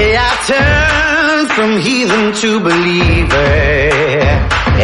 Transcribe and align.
day 0.00 0.16
I 0.16 0.32
turned 0.50 1.48
from 1.56 1.70
heathen 1.86 2.32
to 2.42 2.50
believer? 2.68 3.52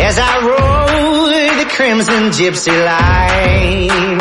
As 0.08 0.16
I 0.30 0.32
rode 0.50 1.54
the 1.60 1.68
crimson 1.76 2.22
gypsy 2.38 2.76
line 2.90 4.20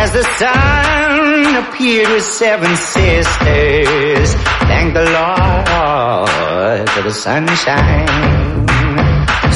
as 0.00 0.12
the 0.12 0.24
sun 0.40 1.56
appeared 1.62 2.08
with 2.14 2.24
seven 2.24 2.72
sisters 2.76 4.28
thank 4.70 4.94
the 4.94 5.06
Lord 5.18 6.88
for 6.90 7.02
the 7.08 7.14
sunshine. 7.26 8.06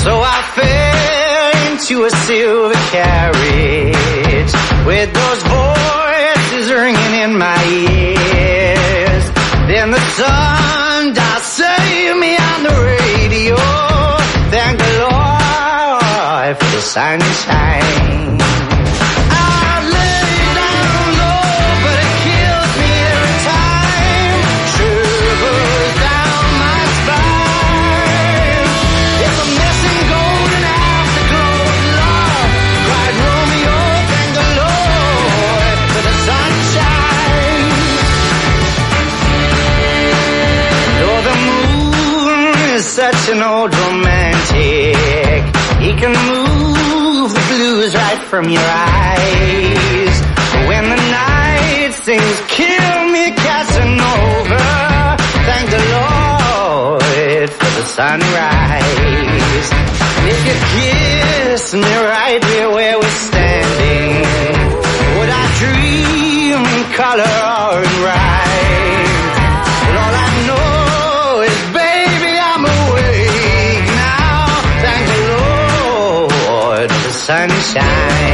So 0.05 0.13
I 0.35 0.39
fell 0.57 1.53
into 1.71 2.05
a 2.05 2.11
silver 2.27 2.81
carriage 2.97 4.53
with 4.91 5.09
those 5.21 5.41
voices 5.57 6.73
ringing 6.73 7.15
in 7.25 7.39
my 7.39 7.61
ears 7.65 8.04
is 42.75 42.85
such 42.85 43.29
an 43.29 43.41
old 43.41 43.73
romantic, 43.73 45.43
he 45.81 45.93
can 45.95 46.34
from 48.35 48.51
your 48.51 48.61
eyes. 48.61 50.17
When 50.67 50.85
the 50.91 50.97
night 50.97 51.93
sings, 52.03 52.41
kill 52.49 52.99
me 53.15 53.31
Casanova, 53.31 54.65
thank 55.47 55.71
the 55.71 55.83
Lord 55.95 57.49
for 57.59 57.71
the 57.79 57.85
sunrise. 57.87 59.69
And 60.19 60.27
if 60.33 60.41
you 60.49 60.57
kiss 60.75 61.75
me 61.75 61.95
right 62.13 62.24
sunshine. 77.25 78.34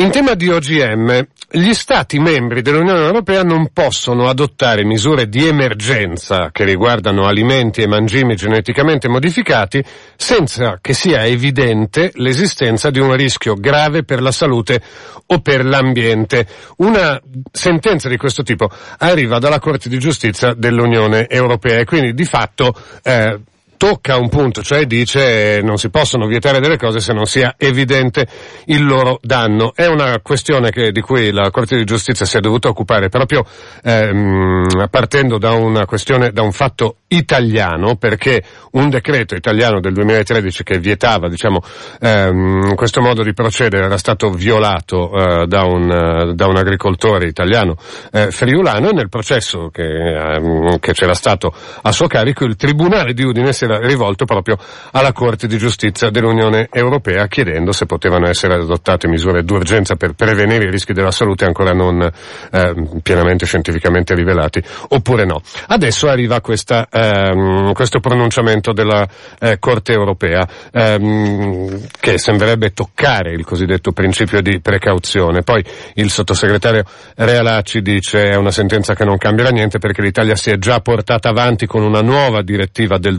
In 0.00 0.10
tema 0.10 0.32
di 0.32 0.48
OGM, 0.48 1.26
gli 1.50 1.74
Stati 1.74 2.18
membri 2.18 2.62
dell'Unione 2.62 3.04
Europea 3.04 3.42
non 3.42 3.68
possono 3.70 4.30
adottare 4.30 4.82
misure 4.82 5.28
di 5.28 5.46
emergenza 5.46 6.48
che 6.52 6.64
riguardano 6.64 7.26
alimenti 7.26 7.82
e 7.82 7.86
mangimi 7.86 8.34
geneticamente 8.34 9.08
modificati 9.08 9.84
senza 10.16 10.78
che 10.80 10.94
sia 10.94 11.26
evidente 11.26 12.12
l'esistenza 12.14 12.88
di 12.88 12.98
un 12.98 13.14
rischio 13.14 13.56
grave 13.56 14.02
per 14.02 14.22
la 14.22 14.32
salute 14.32 14.80
o 15.26 15.40
per 15.40 15.66
l'ambiente. 15.66 16.46
Una 16.78 17.20
sentenza 17.52 18.08
di 18.08 18.16
questo 18.16 18.42
tipo 18.42 18.70
arriva 19.00 19.38
dalla 19.38 19.58
Corte 19.58 19.90
di 19.90 19.98
Giustizia 19.98 20.54
dell'Unione 20.54 21.28
Europea 21.28 21.78
e 21.78 21.84
quindi 21.84 22.14
di 22.14 22.24
fatto 22.24 22.74
eh, 23.02 23.38
tocca 23.80 24.18
un 24.18 24.28
punto, 24.28 24.62
cioè 24.62 24.84
dice 24.84 25.62
non 25.62 25.78
si 25.78 25.88
possono 25.88 26.26
vietare 26.26 26.60
delle 26.60 26.76
cose 26.76 27.00
se 27.00 27.14
non 27.14 27.24
sia 27.24 27.54
evidente 27.56 28.26
il 28.66 28.84
loro 28.84 29.18
danno. 29.22 29.72
È 29.74 29.86
una 29.86 30.20
questione 30.20 30.70
che, 30.70 30.92
di 30.92 31.00
cui 31.00 31.32
la 31.32 31.50
Corte 31.50 31.78
di 31.78 31.84
Giustizia 31.84 32.26
si 32.26 32.36
è 32.36 32.40
dovuta 32.40 32.68
occupare 32.68 33.08
proprio 33.08 33.42
ehm, 33.82 34.86
partendo 34.90 35.38
da 35.38 35.52
una 35.52 35.86
questione, 35.86 36.30
da 36.30 36.42
un 36.42 36.52
fatto 36.52 36.96
italiano, 37.06 37.96
perché 37.96 38.42
un 38.72 38.90
decreto 38.90 39.34
italiano 39.34 39.80
del 39.80 39.94
2013 39.94 40.62
che 40.62 40.78
vietava, 40.78 41.30
diciamo, 41.30 41.62
ehm, 42.00 42.74
questo 42.74 43.00
modo 43.00 43.22
di 43.22 43.32
procedere 43.32 43.86
era 43.86 43.96
stato 43.96 44.28
violato 44.28 45.10
eh, 45.10 45.46
da, 45.46 45.64
un, 45.64 46.34
da 46.34 46.46
un 46.46 46.56
agricoltore 46.56 47.28
italiano 47.28 47.76
eh, 48.12 48.30
friulano 48.30 48.90
e 48.90 48.92
nel 48.92 49.08
processo 49.08 49.70
che, 49.72 49.84
ehm, 49.84 50.78
che 50.80 50.92
c'era 50.92 51.14
stato 51.14 51.50
a 51.80 51.92
suo 51.92 52.08
carico 52.08 52.44
il 52.44 52.56
Tribunale 52.56 53.14
di 53.14 53.24
Udine 53.24 53.54
si 53.54 53.64
era 53.64 53.69
rivolto 53.78 54.24
proprio 54.24 54.58
alla 54.92 55.12
Corte 55.12 55.46
di 55.46 55.56
Giustizia 55.58 56.10
dell'Unione 56.10 56.68
Europea 56.70 57.26
chiedendo 57.26 57.72
se 57.72 57.86
potevano 57.86 58.28
essere 58.28 58.54
adottate 58.54 59.08
misure 59.08 59.44
d'urgenza 59.44 59.96
per 59.96 60.14
prevenire 60.14 60.64
i 60.64 60.70
rischi 60.70 60.92
della 60.92 61.10
salute 61.10 61.44
ancora 61.44 61.72
non 61.72 62.02
eh, 62.02 62.74
pienamente 63.02 63.46
scientificamente 63.46 64.14
rivelati 64.14 64.62
oppure 64.88 65.24
no. 65.24 65.40
Adesso 65.66 66.08
arriva 66.08 66.40
questa, 66.40 66.88
ehm, 66.90 67.72
questo 67.72 68.00
pronunciamento 68.00 68.72
della 68.72 69.06
eh, 69.38 69.58
Corte 69.58 69.92
Europea 69.92 70.46
ehm, 70.72 71.86
che 71.98 72.18
sembrerebbe 72.18 72.72
toccare 72.72 73.32
il 73.32 73.44
cosiddetto 73.44 73.92
principio 73.92 74.40
di 74.40 74.60
precauzione. 74.60 75.42
Poi 75.42 75.64
il 75.94 76.10
sottosegretario 76.10 76.84
Realacci 77.14 77.82
dice 77.82 78.30
è 78.30 78.36
una 78.36 78.50
sentenza 78.50 78.94
che 78.94 79.04
non 79.04 79.16
cambierà 79.16 79.50
niente 79.50 79.78
perché 79.78 80.02
l'Italia 80.02 80.34
si 80.34 80.50
è 80.50 80.58
già 80.58 80.80
portata 80.80 81.28
avanti 81.28 81.66
con 81.66 81.82
una 81.82 82.00
nuova 82.00 82.42
direttiva 82.42 82.98
del 82.98 83.18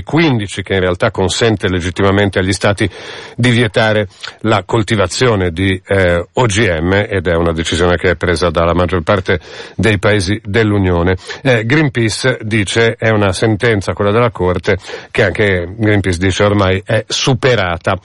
2015 0.00 0.62
che 0.62 0.74
in 0.74 0.80
realtà 0.80 1.10
consente 1.10 1.68
legittimamente 1.68 2.38
agli 2.38 2.52
Stati 2.52 2.88
di 3.36 3.50
vietare 3.50 4.08
la 4.40 4.62
coltivazione 4.64 5.50
di 5.50 5.80
eh, 5.84 6.24
OGM 6.32 7.06
ed 7.08 7.26
è 7.26 7.34
una 7.34 7.52
decisione 7.52 7.96
che 7.96 8.10
è 8.10 8.16
presa 8.16 8.50
dalla 8.50 8.74
maggior 8.74 9.02
parte 9.02 9.38
dei 9.76 9.98
paesi 9.98 10.40
dell'Unione. 10.42 11.16
Eh, 11.42 11.64
Greenpeace 11.64 12.38
dice 12.42 12.94
è 12.98 13.10
una 13.10 13.32
sentenza, 13.32 13.92
quella 13.92 14.12
della 14.12 14.30
Corte, 14.30 14.78
che 15.10 15.24
anche 15.24 15.74
Greenpeace 15.76 16.18
dice 16.18 16.44
ormai 16.44 16.82
è 16.84 17.04
superata. 17.06 17.98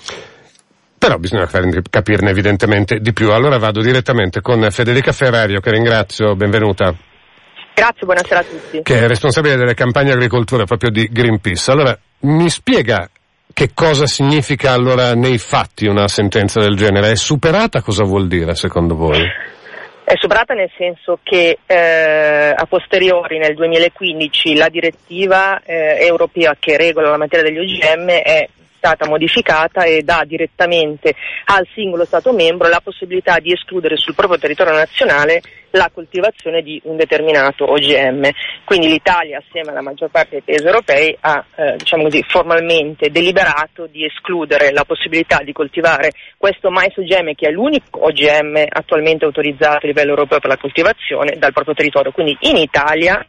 Però 0.99 1.17
bisogna 1.17 1.47
capirne 1.89 2.31
evidentemente 2.31 2.99
di 2.99 3.13
più. 3.13 3.31
Allora 3.31 3.59
vado 3.59 3.81
direttamente 3.81 4.41
con 4.41 4.67
Federica 4.71 5.11
Ferrario, 5.11 5.59
che 5.59 5.69
ringrazio, 5.69 6.35
benvenuta. 6.35 7.06
Grazie, 7.77 8.05
buonasera 8.07 8.39
a 8.39 8.43
tutti. 8.43 8.81
Che 8.81 8.99
è 9.03 9.07
responsabile 9.07 9.55
delle 9.55 9.75
campagne 9.75 10.11
agricoltura 10.11 10.63
proprio 10.63 10.89
di 10.89 11.07
Greenpeace. 11.11 11.69
Allora, 11.69 11.95
mi 12.21 12.49
spiega 12.49 13.07
che 13.53 13.69
cosa 13.75 14.07
significa 14.07 14.71
allora 14.71 15.13
nei 15.13 15.37
fatti 15.37 15.85
una 15.85 16.07
sentenza 16.07 16.59
del 16.59 16.75
genere? 16.75 17.11
È 17.11 17.15
superata? 17.15 17.83
Cosa 17.83 18.03
vuol 18.03 18.27
dire 18.27 18.55
secondo 18.55 18.95
voi? 18.95 19.21
È 20.03 20.13
superata 20.15 20.55
nel 20.55 20.71
senso 20.75 21.19
che 21.21 21.59
eh, 21.67 22.53
a 22.55 22.65
posteriori 22.65 23.37
nel 23.37 23.53
2015 23.53 24.55
la 24.55 24.69
direttiva 24.69 25.61
eh, 25.61 25.97
europea 25.99 26.55
che 26.57 26.77
regola 26.77 27.11
la 27.11 27.17
materia 27.17 27.47
degli 27.47 27.59
OGM 27.59 28.09
è 28.09 28.49
stata 28.77 29.07
modificata 29.07 29.83
e 29.83 30.01
dà 30.01 30.23
direttamente 30.25 31.13
al 31.45 31.67
singolo 31.73 32.05
Stato 32.05 32.31
membro 32.31 32.69
la 32.69 32.81
possibilità 32.81 33.39
di 33.39 33.51
escludere 33.51 33.97
sul 33.97 34.15
proprio 34.15 34.39
territorio 34.39 34.73
nazionale 34.73 35.41
la 35.77 35.89
coltivazione 35.93 36.61
di 36.61 36.81
un 36.83 36.97
determinato 36.97 37.71
OGM. 37.71 38.29
Quindi 38.65 38.89
l'Italia, 38.89 39.37
assieme 39.37 39.71
alla 39.71 39.81
maggior 39.81 40.09
parte 40.09 40.31
dei 40.31 40.41
paesi 40.41 40.65
europei, 40.65 41.15
ha 41.21 41.45
eh, 41.55 41.75
diciamo 41.77 42.03
così, 42.03 42.23
formalmente 42.27 43.09
deliberato 43.09 43.87
di 43.87 44.03
escludere 44.05 44.71
la 44.71 44.83
possibilità 44.83 45.41
di 45.43 45.53
coltivare 45.53 46.11
questo 46.37 46.69
mais 46.69 46.95
OGM, 46.97 47.33
che 47.33 47.47
è 47.47 47.51
l'unico 47.51 48.05
OGM 48.05 48.65
attualmente 48.67 49.25
autorizzato 49.25 49.85
a 49.85 49.87
livello 49.87 50.09
europeo 50.09 50.39
per 50.39 50.49
la 50.49 50.57
coltivazione, 50.57 51.37
dal 51.37 51.53
proprio 51.53 51.75
territorio. 51.75 52.11
Quindi 52.11 52.35
in 52.41 52.57
Italia 52.57 53.25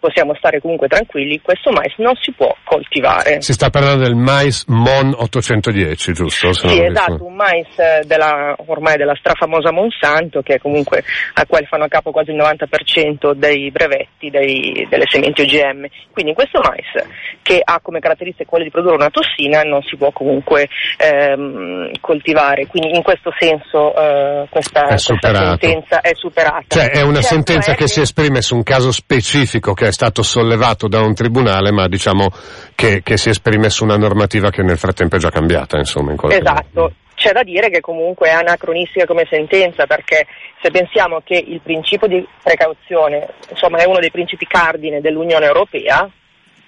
possiamo 0.00 0.34
stare 0.34 0.60
comunque 0.60 0.88
tranquilli, 0.88 1.40
questo 1.40 1.70
mais 1.70 1.94
non 1.98 2.14
si 2.20 2.32
può 2.32 2.54
coltivare. 2.64 3.40
Si 3.42 3.52
sta 3.52 3.70
parlando 3.70 4.02
del 4.02 4.16
mais 4.16 4.64
MON 4.66 5.14
810, 5.16 6.12
giusto? 6.12 6.52
Se 6.52 6.68
sì, 6.68 6.82
esatto, 6.82 7.24
un 7.24 7.34
mais 7.34 7.66
eh, 7.76 8.02
della, 8.06 8.56
ormai 8.66 8.96
della 8.96 9.14
strafamosa 9.14 9.70
Monsanto 9.70 10.40
che 10.42 10.58
comunque 10.58 11.04
a 11.34 11.46
quale 11.46 11.66
fanno 11.66 11.84
a 11.84 11.88
capo 11.88 12.10
quasi 12.10 12.30
il 12.30 12.36
90% 12.36 13.32
dei 13.32 13.70
brevetti 13.70 14.30
dei, 14.30 14.86
delle 14.88 15.04
sementi 15.08 15.42
OGM. 15.42 15.86
Quindi 16.12 16.32
questo 16.32 16.60
mais 16.60 17.06
che 17.42 17.60
ha 17.62 17.80
come 17.80 18.00
caratteristica 18.00 18.48
quella 18.48 18.64
di 18.64 18.70
produrre 18.70 18.96
una 18.96 19.10
tossina 19.10 19.62
non 19.62 19.82
si 19.82 19.96
può 19.96 20.10
comunque 20.10 20.68
ehm, 20.96 21.92
coltivare. 22.00 22.66
Quindi 22.66 22.96
in 22.96 23.02
questo 23.02 23.32
senso 23.38 23.94
eh, 23.94 24.46
questa, 24.48 24.84
questa, 24.84 25.30
sentenza 25.30 26.00
è 26.00 26.12
superata. 26.14 26.64
Cioè 26.68 26.90
è 26.90 27.02
una 27.02 27.20
certo 27.20 27.28
sentenza 27.34 27.72
è 27.72 27.74
che 27.74 27.88
si 27.88 28.00
esprime 28.00 28.40
su 28.40 28.54
un 28.54 28.62
caso 28.62 28.92
specifico 28.92 29.74
che 29.74 29.89
è 29.90 29.92
stato 29.92 30.22
sollevato 30.22 30.88
da 30.88 31.00
un 31.00 31.14
tribunale, 31.14 31.70
ma 31.70 31.86
diciamo 31.86 32.30
che, 32.74 33.02
che 33.02 33.16
si 33.16 33.28
esprime 33.28 33.68
su 33.68 33.84
una 33.84 33.96
normativa 33.96 34.50
che 34.50 34.62
nel 34.62 34.78
frattempo 34.78 35.16
è 35.16 35.18
già 35.18 35.30
cambiata, 35.30 35.76
insomma. 35.76 36.12
In 36.12 36.18
esatto. 36.30 36.80
Modo. 36.80 36.94
C'è 37.14 37.32
da 37.32 37.42
dire 37.42 37.68
che 37.68 37.80
comunque 37.80 38.28
è 38.28 38.32
anacronistica 38.32 39.04
come 39.04 39.26
sentenza 39.28 39.84
perché 39.84 40.26
se 40.62 40.70
pensiamo 40.70 41.20
che 41.22 41.36
il 41.36 41.60
principio 41.62 42.06
di 42.06 42.26
precauzione 42.42 43.28
insomma, 43.50 43.76
è 43.76 43.84
uno 43.84 43.98
dei 43.98 44.10
principi 44.10 44.46
cardine 44.46 45.02
dell'Unione 45.02 45.44
Europea, 45.44 46.08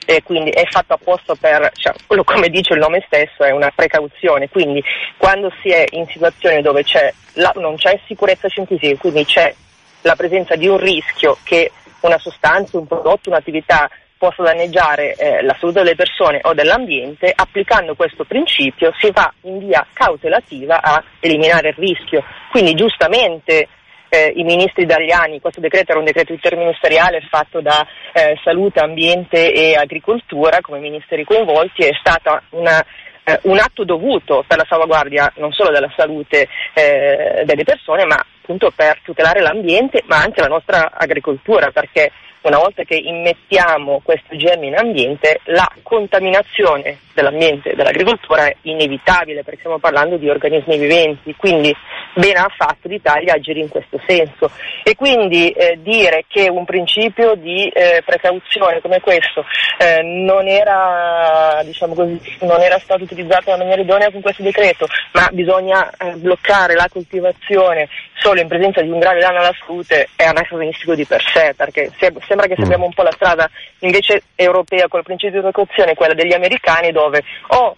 e 0.05 0.23
quindi 0.23 0.51
è 0.51 0.65
fatto 0.69 0.95
apposta 0.95 1.35
per, 1.37 1.71
cioè, 1.75 1.95
come 2.25 2.49
dice 2.49 2.75
il 2.75 2.81
nome 2.81 3.03
stesso, 3.07 3.45
è 3.45 3.51
una 3.51 3.71
precauzione, 3.75 4.49
quindi 4.49 4.83
quando 5.17 5.51
si 5.63 5.69
è 5.69 5.87
in 5.91 6.07
situazioni 6.09 6.61
dove 6.61 6.83
c'è 6.83 7.13
la, 7.35 7.53
non 7.55 7.77
c'è 7.77 7.99
sicurezza 8.07 8.49
scientifica, 8.49 8.97
quindi 8.99 9.25
c'è 9.25 9.55
la 10.03 10.17
presenza 10.17 10.57
di 10.57 10.67
un 10.67 10.79
rischio 10.79 11.39
che 11.45 11.71
una 12.07 12.19
sostanza, 12.19 12.79
un 12.79 12.87
prodotto, 12.87 13.31
un'attività 13.31 13.89
possa 14.23 14.45
danneggiare 14.45 15.15
eh, 15.15 15.43
la 15.43 15.57
salute 15.59 15.83
delle 15.83 15.97
persone 15.97 16.39
o 16.43 16.55
dell'ambiente, 16.55 17.33
applicando 17.35 17.97
questo 17.97 18.23
principio 18.23 18.93
si 18.97 19.11
va 19.11 19.33
in 19.43 19.59
via 19.59 19.85
cautelativa 19.93 20.81
a 20.81 21.03
eliminare 21.19 21.71
il 21.71 21.75
rischio. 21.75 22.23
Quindi 22.51 22.75
giustamente 22.75 23.67
eh, 24.09 24.33
i 24.37 24.45
ministri 24.45 24.85
italiani, 24.85 25.41
questo 25.41 25.61
decreto 25.61 25.91
era 25.91 25.99
un 25.99 26.05
decreto 26.05 26.33
interministeriale 26.33 27.21
fatto 27.29 27.61
da 27.61 27.85
eh, 28.13 28.39
salute, 28.45 28.79
ambiente 28.79 29.53
e 29.53 29.75
agricoltura 29.75 30.61
come 30.61 30.79
ministeri 30.79 31.25
coinvolti, 31.25 31.83
è 31.83 31.93
stata 31.99 32.43
una 32.51 32.85
eh, 33.25 33.39
un 33.45 33.59
atto 33.59 33.85
dovuto 33.85 34.45
per 34.47 34.59
la 34.59 34.67
salvaguardia 34.69 35.33
non 35.37 35.53
solo 35.53 35.71
della 35.71 35.93
salute 35.97 36.49
eh, 36.75 37.43
delle 37.45 37.65
persone, 37.65 38.05
ma 38.05 38.17
appunto 38.43 38.73
per 38.75 39.01
tutelare 39.03 39.41
l'ambiente, 39.41 40.03
ma 40.07 40.17
anche 40.17 40.41
la 40.41 40.49
nostra 40.49 40.91
agricoltura, 40.93 41.71
perché 41.71 42.11
una 42.43 42.59
volta 42.59 42.83
che 42.83 42.97
immettiamo 42.97 44.01
questi 44.03 44.37
germi 44.37 44.69
in 44.69 44.77
ambiente, 44.77 45.41
la 45.45 45.71
contaminazione 45.83 46.99
dell'ambiente 47.15 47.71
e 47.71 47.75
dell'agricoltura 47.75 48.47
è 48.47 48.57
inevitabile, 48.63 49.43
perché 49.43 49.61
stiamo 49.61 49.79
parlando 49.79 50.17
di 50.17 50.29
organismi 50.29 50.79
viventi, 50.79 51.35
quindi 51.37 51.75
bene 52.15 52.39
ha 52.39 52.53
fatto 52.55 52.89
l'Italia 52.89 53.35
agire 53.35 53.61
in 53.61 53.69
questo 53.69 54.01
senso. 54.07 54.51
E 54.83 54.95
quindi 54.95 55.51
eh, 55.51 55.79
dire 55.81 56.25
che 56.27 56.49
un 56.49 56.65
principio 56.65 57.35
di 57.35 57.69
eh, 57.69 58.03
precauzione 58.05 58.81
come 58.81 59.01
questo 59.01 59.45
eh, 59.79 60.03
non, 60.03 60.47
era, 60.49 61.61
diciamo 61.65 61.95
così, 61.95 62.21
non, 62.41 62.61
era, 62.61 62.79
stato 62.79 63.05
utilizzato 63.05 63.51
in 63.51 63.59
maniera 63.59 63.81
idonea 63.81 64.11
con 64.11 64.21
questo 64.21 64.43
decreto, 64.43 64.87
ma 65.13 65.29
bisogna 65.33 65.91
eh, 65.91 66.13
bloccare 66.17 66.75
la 66.75 66.89
coltivazione 66.91 67.89
solo 68.15 68.41
in 68.41 68.49
presenza 68.49 68.81
di 68.81 68.89
un 68.89 68.99
grave 68.99 69.21
danno 69.21 69.39
alla 69.39 69.55
salute 69.59 70.09
è 70.15 70.25
anacronistico 70.25 70.95
di 70.95 71.05
per 71.05 71.23
sé, 71.33 71.55
perché 71.57 71.91
se, 71.99 72.13
sembra 72.33 72.47
che 72.47 72.57
seguiamo 72.57 72.87
un 72.87 72.95
po' 72.95 73.03
la 73.03 73.13
strada 73.13 73.49
invece 73.81 74.23
europea 74.35 74.89
col 74.89 75.03
principio 75.03 75.37
di 75.37 75.51
precauzione, 75.51 75.95
quella 75.95 76.15
degli 76.15 76.33
americani, 76.33 76.91
dove 76.91 77.23
o 77.49 77.77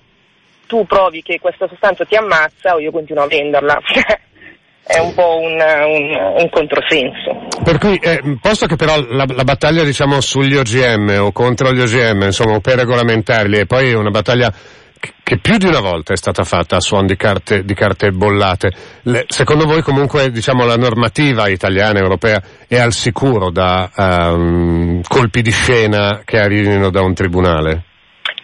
tu 0.66 0.86
provi 0.86 1.22
che 1.22 1.40
questa 1.40 1.66
sostanza 1.66 2.04
ti 2.04 2.14
ammazza 2.14 2.74
o 2.74 2.80
io 2.80 2.92
continuo 2.92 3.24
a 3.24 3.26
venderla. 3.26 3.78
è 4.86 4.98
un 4.98 5.14
po' 5.14 5.38
un, 5.38 5.54
un, 5.54 6.42
un 6.42 6.50
controsenso. 6.50 7.48
Per 7.64 7.78
cui, 7.78 7.96
eh, 7.96 8.20
posto 8.40 8.66
che 8.66 8.76
però 8.76 9.00
la, 9.00 9.24
la, 9.26 9.44
battaglia 9.44 9.82
diciamo 9.82 10.20
sugli 10.20 10.56
OGM 10.56 11.16
o 11.20 11.32
contro 11.32 11.72
gli 11.72 11.80
OGM, 11.80 12.24
insomma, 12.24 12.60
per 12.60 12.76
regolamentarli, 12.76 13.60
e 13.60 13.66
poi 13.66 13.90
è 13.90 13.94
una 13.94 14.10
battaglia 14.10 14.52
che 15.22 15.38
più 15.38 15.56
di 15.56 15.66
una 15.66 15.80
volta 15.80 16.12
è 16.12 16.16
stata 16.16 16.44
fatta 16.44 16.76
a 16.76 16.80
suon 16.80 17.06
di 17.06 17.16
carte, 17.16 17.64
di 17.64 17.74
carte 17.74 18.10
bollate. 18.10 18.72
Le, 19.02 19.24
secondo 19.28 19.64
voi 19.64 19.82
comunque 19.82 20.30
diciamo, 20.30 20.64
la 20.64 20.76
normativa 20.76 21.48
italiana 21.48 21.98
e 21.98 22.02
europea 22.02 22.42
è 22.66 22.78
al 22.78 22.92
sicuro 22.92 23.50
da 23.50 23.90
um, 23.94 25.00
colpi 25.02 25.42
di 25.42 25.50
scena 25.50 26.22
che 26.24 26.38
arrivino 26.38 26.90
da 26.90 27.02
un 27.02 27.14
tribunale? 27.14 27.84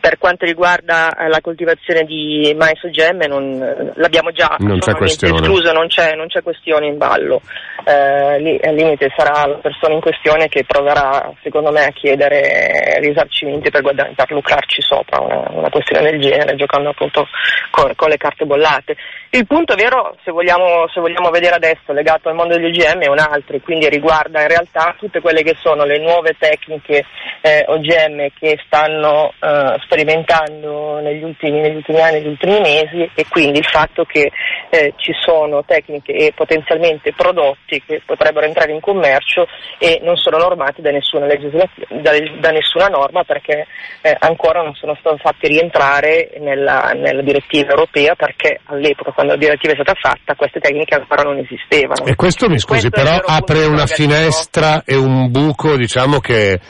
Per 0.01 0.17
quanto 0.19 0.47
riguarda 0.47 1.15
eh, 1.15 1.29
la 1.29 1.41
coltivazione 1.43 2.05
di 2.05 2.55
mais 2.57 2.83
OGM 2.83 3.27
non, 3.29 3.63
eh, 3.63 3.93
l'abbiamo 3.97 4.31
già 4.33 4.57
non 4.59 4.79
escluso, 4.79 5.73
non 5.73 5.89
c'è, 5.89 6.15
non 6.15 6.27
c'è, 6.27 6.43
questione 6.43 6.87
in 6.87 6.97
ballo. 6.97 7.43
Eh, 7.85 8.41
lì, 8.41 8.59
al 8.63 8.75
limite 8.75 9.13
sarà 9.15 9.47
la 9.47 9.59
persona 9.59 9.95
in 9.95 10.01
questione 10.01 10.49
che 10.49 10.65
proverà, 10.65 11.31
secondo 11.43 11.71
me, 11.71 11.85
a 11.85 11.93
chiedere 11.93 12.99
risarcimenti 13.01 13.71
per, 13.71 13.83
guadagn- 13.83 14.15
per 14.15 14.31
lucrarci 14.31 14.81
sopra 14.81 15.21
una, 15.21 15.45
una, 15.51 15.69
questione 15.71 16.11
del 16.11 16.21
genere, 16.21 16.57
giocando 16.57 16.91
appunto 16.91 17.27
con, 17.71 17.93
con, 17.95 18.09
le 18.09 18.17
carte 18.17 18.47
bollate. 18.47 18.97
Il 19.31 19.47
punto 19.47 19.75
vero, 19.75 20.17
se 20.25 20.31
vogliamo, 20.31 20.89
se 20.93 21.01
vogliamo 21.01 21.31
vedere 21.31 21.55
adesso, 21.57 21.93
legato 21.93 22.29
al 22.29 22.35
mondo 22.35 22.57
degli 22.57 22.67
OGM 22.67 23.01
è 23.01 23.09
un 23.09 23.19
altro, 23.19 23.59
quindi 23.63 23.89
riguarda 23.89 24.41
in 24.41 24.49
realtà 24.49 24.95
tutte 24.99 25.21
quelle 25.21 25.43
che 25.43 25.57
sono 25.61 25.85
le 25.85 25.99
nuove 25.99 26.35
tecniche 26.39 27.05
eh, 27.43 27.65
OGM 27.67 28.29
che 28.39 28.59
stanno 28.67 29.33
eh, 29.41 29.77
sperimentando 29.91 31.01
negli 31.01 31.25
ultimi, 31.25 31.61
negli 31.61 31.75
ultimi, 31.75 32.01
anni, 32.01 32.21
negli 32.21 32.29
ultimi 32.29 32.61
mesi 32.61 33.11
e 33.13 33.27
quindi 33.29 33.59
il 33.59 33.67
fatto 33.67 34.05
che 34.05 34.31
eh, 34.71 34.95
ci 34.97 35.13
sono 35.19 35.65
tecniche 35.65 36.13
e 36.13 36.33
potenzialmente 36.33 37.13
prodotti 37.13 37.83
che 37.85 38.01
potrebbero 38.07 38.47
entrare 38.47 38.73
in 38.73 38.81
commercio 38.81 39.49
e 39.79 39.99
non 40.05 40.17
sono 40.17 40.39
normati 40.39 40.81
da 40.81 40.93
nessuna, 40.93 41.27
da, 41.27 42.13
da 42.39 42.51
nessuna 42.51 42.87
norma 42.87 43.25
perché 43.25 43.67
eh, 44.03 44.17
ancora 44.21 44.63
non 44.63 44.75
sono 44.75 44.97
stati 45.01 45.19
fatti 45.19 45.49
rientrare 45.49 46.31
nella, 46.39 46.93
nella, 46.95 47.23
direttiva 47.23 47.71
europea 47.71 48.15
perché 48.15 48.61
all'epoca 48.67 49.11
quando 49.11 49.33
la 49.33 49.39
direttiva 49.39 49.73
è 49.73 49.77
stata 49.83 49.99
fatta 50.01 50.37
queste 50.37 50.61
tecniche 50.61 50.95
ancora 50.95 51.25
non 51.25 51.39
esistevano. 51.39 52.05
E 52.05 52.15
questo 52.15 52.49
mi 52.49 52.61
scusi, 52.61 52.89
questo 52.89 52.91
però 52.91 53.17
apre 53.27 53.65
una 53.67 53.87
finestra 53.87 54.85
e 54.85 54.95
un 54.95 55.31
buco 55.33 55.77
diciamo 55.77 56.21
che 56.21 56.61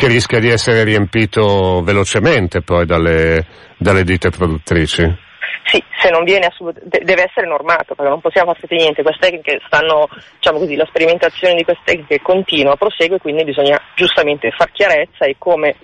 che 0.00 0.06
rischia 0.06 0.40
di 0.40 0.48
essere 0.48 0.82
riempito 0.82 1.82
velocemente 1.82 2.62
poi 2.62 2.86
dalle, 2.86 3.44
dalle 3.76 4.02
ditte 4.02 4.30
produttrici. 4.30 5.02
Sì, 5.64 5.82
se 5.98 6.08
non 6.08 6.24
viene 6.24 6.46
assolutamente, 6.46 7.04
deve 7.04 7.24
essere 7.28 7.46
normato 7.46 7.94
perché 7.94 8.08
non 8.08 8.22
possiamo 8.22 8.54
fare 8.54 8.76
niente, 8.76 9.02
queste 9.02 9.28
tecniche 9.28 9.60
stanno, 9.66 10.08
diciamo 10.36 10.58
così, 10.58 10.74
la 10.74 10.86
sperimentazione 10.86 11.54
di 11.54 11.64
queste 11.64 11.82
tecniche 11.84 12.22
continua, 12.22 12.76
prosegue, 12.76 13.18
quindi 13.18 13.44
bisogna 13.44 13.78
giustamente 13.94 14.50
far 14.52 14.72
chiarezza 14.72 15.26
e 15.26 15.36
come, 15.36 15.76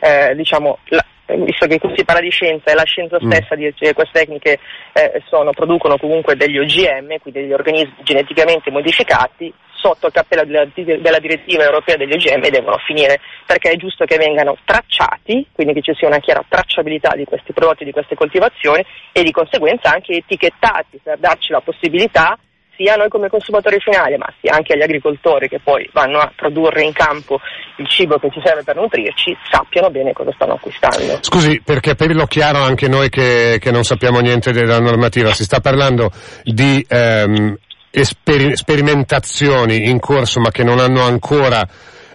eh, 0.00 0.34
diciamo, 0.34 0.78
la, 0.86 1.04
visto 1.26 1.66
che 1.66 1.78
qui 1.78 1.92
si 1.94 2.04
parla 2.04 2.22
di 2.22 2.30
scienza 2.30 2.70
e 2.70 2.74
la 2.74 2.84
scienza 2.84 3.18
mm. 3.22 3.30
stessa 3.30 3.54
mm. 3.54 3.68
che 3.76 3.92
queste 3.92 4.18
tecniche 4.20 4.58
eh, 4.94 5.22
sono, 5.28 5.50
producono 5.50 5.98
comunque 5.98 6.36
degli 6.36 6.56
OGM, 6.56 7.18
quindi 7.20 7.42
degli 7.42 7.52
organismi 7.52 7.96
geneticamente 8.02 8.70
modificati, 8.70 9.52
sotto 9.80 10.06
il 10.06 10.12
cappello 10.12 10.44
della, 10.44 10.66
della, 10.74 11.18
direttiva 11.18 11.64
europea 11.64 11.96
degli 11.96 12.12
OGM 12.12 12.48
devono 12.48 12.78
finire, 12.78 13.20
perché 13.46 13.70
è 13.70 13.76
giusto 13.76 14.04
che 14.04 14.16
vengano 14.16 14.56
tracciati, 14.64 15.46
quindi 15.52 15.72
che 15.74 15.82
ci 15.82 15.94
sia 15.94 16.08
una 16.08 16.18
chiara 16.18 16.44
tracciabilità 16.46 17.14
di 17.14 17.24
questi 17.24 17.52
prodotti, 17.52 17.84
di 17.84 17.92
queste 17.92 18.14
coltivazioni 18.14 18.84
e 19.12 19.22
di 19.22 19.30
conseguenza 19.30 19.92
anche 19.92 20.16
etichettati 20.16 21.00
per 21.02 21.18
darci 21.18 21.52
la 21.52 21.60
possibilità 21.60 22.38
sia 22.78 22.94
noi 22.94 23.08
come 23.08 23.28
consumatori 23.28 23.80
finali, 23.80 24.16
ma 24.16 24.32
sia 24.40 24.54
anche 24.54 24.74
agli 24.74 24.82
agricoltori 24.82 25.48
che 25.48 25.58
poi 25.58 25.88
vanno 25.92 26.18
a 26.18 26.32
produrre 26.34 26.84
in 26.84 26.92
campo 26.92 27.40
il 27.76 27.88
cibo 27.88 28.18
che 28.18 28.30
ci 28.30 28.40
serve 28.42 28.62
per 28.62 28.76
nutrirci, 28.76 29.36
sappiano 29.50 29.90
bene 29.90 30.12
cosa 30.12 30.30
stanno 30.32 30.54
acquistando. 30.54 31.18
Scusi, 31.20 31.60
per 31.64 31.80
capirlo 31.80 32.26
chiaro 32.26 32.58
anche 32.58 32.86
noi 32.86 33.08
che, 33.08 33.58
che 33.60 33.72
non 33.72 33.82
sappiamo 33.82 34.20
niente 34.20 34.52
della 34.52 34.78
normativa, 34.78 35.32
si 35.32 35.42
sta 35.42 35.58
parlando 35.58 36.12
di 36.44 36.84
ehm, 36.88 37.56
esper- 37.90 38.54
sperimentazioni 38.54 39.88
in 39.88 39.98
corso 39.98 40.40
ma 40.40 40.50
che 40.50 40.64
non 40.64 40.78
hanno 40.78 41.02
ancora 41.02 41.66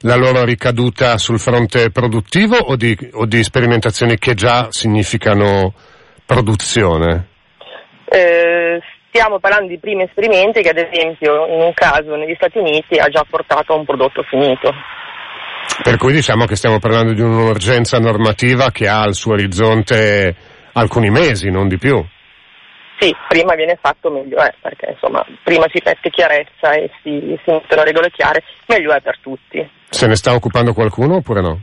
la 0.02 0.16
loro 0.16 0.44
ricaduta 0.44 1.18
sul 1.18 1.40
fronte 1.40 1.90
produttivo 1.90 2.58
o 2.58 2.76
di, 2.76 2.98
o 3.14 3.26
di 3.26 3.44
sperimentazioni 3.44 4.18
che 4.18 4.34
già 4.34 4.68
significano 4.70 5.74
produzione? 6.26 7.28
Eh, 8.06 8.82
stiamo 9.08 9.40
parlando 9.40 9.68
di 9.68 9.80
primi 9.80 10.04
esperimenti 10.04 10.62
che 10.62 10.70
ad 10.70 10.78
esempio 10.78 11.48
in 11.48 11.62
un 11.62 11.74
caso 11.74 12.16
negli 12.16 12.36
Stati 12.36 12.58
Uniti 12.58 12.98
ha 12.98 13.08
già 13.08 13.26
portato 13.28 13.74
a 13.74 13.78
un 13.78 13.86
prodotto 13.86 14.24
finito. 14.24 14.72
Per 15.82 15.98
cui 15.98 16.14
diciamo 16.14 16.46
che 16.46 16.56
stiamo 16.56 16.80
parlando 16.80 17.14
di 17.14 17.22
un'urgenza 17.22 17.98
normativa 17.98 18.72
che 18.72 18.88
ha 18.88 19.02
al 19.02 19.14
suo 19.14 19.34
orizzonte 19.34 20.36
alcuni 20.74 21.10
mesi, 21.10 21.50
non 21.50 21.68
di 21.68 21.78
più. 21.78 22.04
Sì, 23.04 23.14
prima 23.28 23.54
viene 23.56 23.78
fatto 23.82 24.10
meglio 24.10 24.38
è, 24.38 24.54
perché 24.62 24.92
insomma 24.92 25.26
prima 25.44 25.66
si 25.74 25.82
mette 25.84 26.10
chiarezza 26.10 26.72
e 26.72 26.90
si, 27.02 27.38
si 27.44 27.52
mettono 27.52 27.84
regole 27.84 28.10
chiare, 28.10 28.42
meglio 28.68 28.94
è 28.94 29.02
per 29.02 29.18
tutti. 29.20 29.70
Se 29.90 30.08
ne 30.08 30.16
sta 30.16 30.34
occupando 30.34 30.74
qualcuno 30.74 31.16
oppure 31.16 31.42
no? 31.42 31.60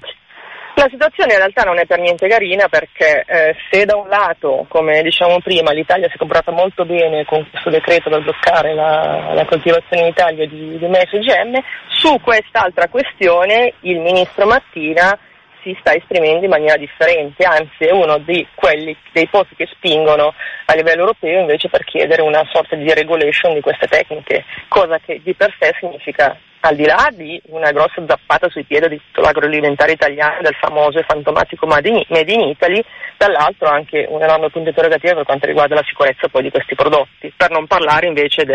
La 0.75 0.87
situazione 0.91 1.33
in 1.33 1.39
realtà 1.39 1.63
non 1.63 1.79
è 1.79 1.87
per 1.87 1.99
niente 1.99 2.29
carina 2.29 2.69
perché 2.69 3.25
eh, 3.27 3.57
se 3.71 3.87
da 3.87 3.97
un 3.97 4.09
lato, 4.09 4.67
come 4.69 5.01
diciamo 5.01 5.41
prima, 5.41 5.73
l'Italia 5.73 6.09
si 6.09 6.15
è 6.15 6.19
comportata 6.19 6.53
molto 6.53 6.85
bene 6.85 7.25
con 7.25 7.49
questo 7.51 7.71
decreto 7.71 8.11
per 8.11 8.23
bloccare 8.23 8.75
la, 8.75 9.33
la 9.33 9.47
coltivazione 9.47 10.03
in 10.03 10.09
Italia 10.09 10.47
di, 10.47 10.77
di 10.77 10.87
mais 10.89 11.11
e 11.11 11.21
GM, 11.21 11.59
su 11.89 12.21
quest'altra 12.21 12.89
questione 12.89 13.73
il 13.81 13.99
ministro 13.99 14.45
Mattina 14.45 15.19
si 15.63 15.77
sta 15.81 15.95
esprimendo 15.95 16.45
in 16.45 16.51
maniera 16.51 16.77
differente, 16.77 17.45
anzi 17.45 17.85
è 17.85 17.93
uno 17.93 18.19
di 18.19 18.47
quelli, 18.55 18.97
dei 19.13 19.27
posti 19.27 19.55
che 19.55 19.67
spingono 19.67 20.35
a 20.67 20.75
livello 20.75 21.01
europeo 21.01 21.41
invece 21.41 21.69
per 21.69 21.85
chiedere 21.85 22.23
una 22.23 22.47
sorta 22.51 22.77
di 22.77 22.93
regulation 22.93 23.55
di 23.55 23.61
queste 23.61 23.87
tecniche, 23.87 24.45
cosa 24.69 24.99
che 24.99 25.21
di 25.23 25.35
per 25.35 25.55
sé 25.59 25.75
significa 25.79 26.37
al 26.61 26.77
di 26.77 26.85
là 26.85 27.09
di 27.11 27.41
una 27.47 27.71
grossa 27.73 28.03
zappata 28.07 28.49
sui 28.51 28.65
piedi 28.65 28.89
di 28.89 29.01
tutto 29.03 29.23
l'agroalimentare 29.23 29.93
italiano, 29.93 30.43
del 30.43 30.57
famoso 30.61 30.99
e 30.99 31.05
fantomatico 31.05 31.67
Made 31.67 31.89
in 31.89 32.41
Italy, 32.41 32.85
dall'altro 33.17 33.69
anche 33.69 34.07
un 34.09 34.23
enorme 34.23 34.51
punto 34.51 34.69
interrogativo 34.69 35.15
per 35.15 35.25
quanto 35.25 35.47
riguarda 35.47 35.75
la 35.75 35.85
sicurezza 35.87 36.29
poi 36.29 36.43
di 36.43 36.51
questi 36.51 36.75
prodotti, 36.75 37.33
per 37.35 37.51
non 37.51 37.67
parlare 37.67 38.07
invece 38.07 38.45
di 38.45 38.55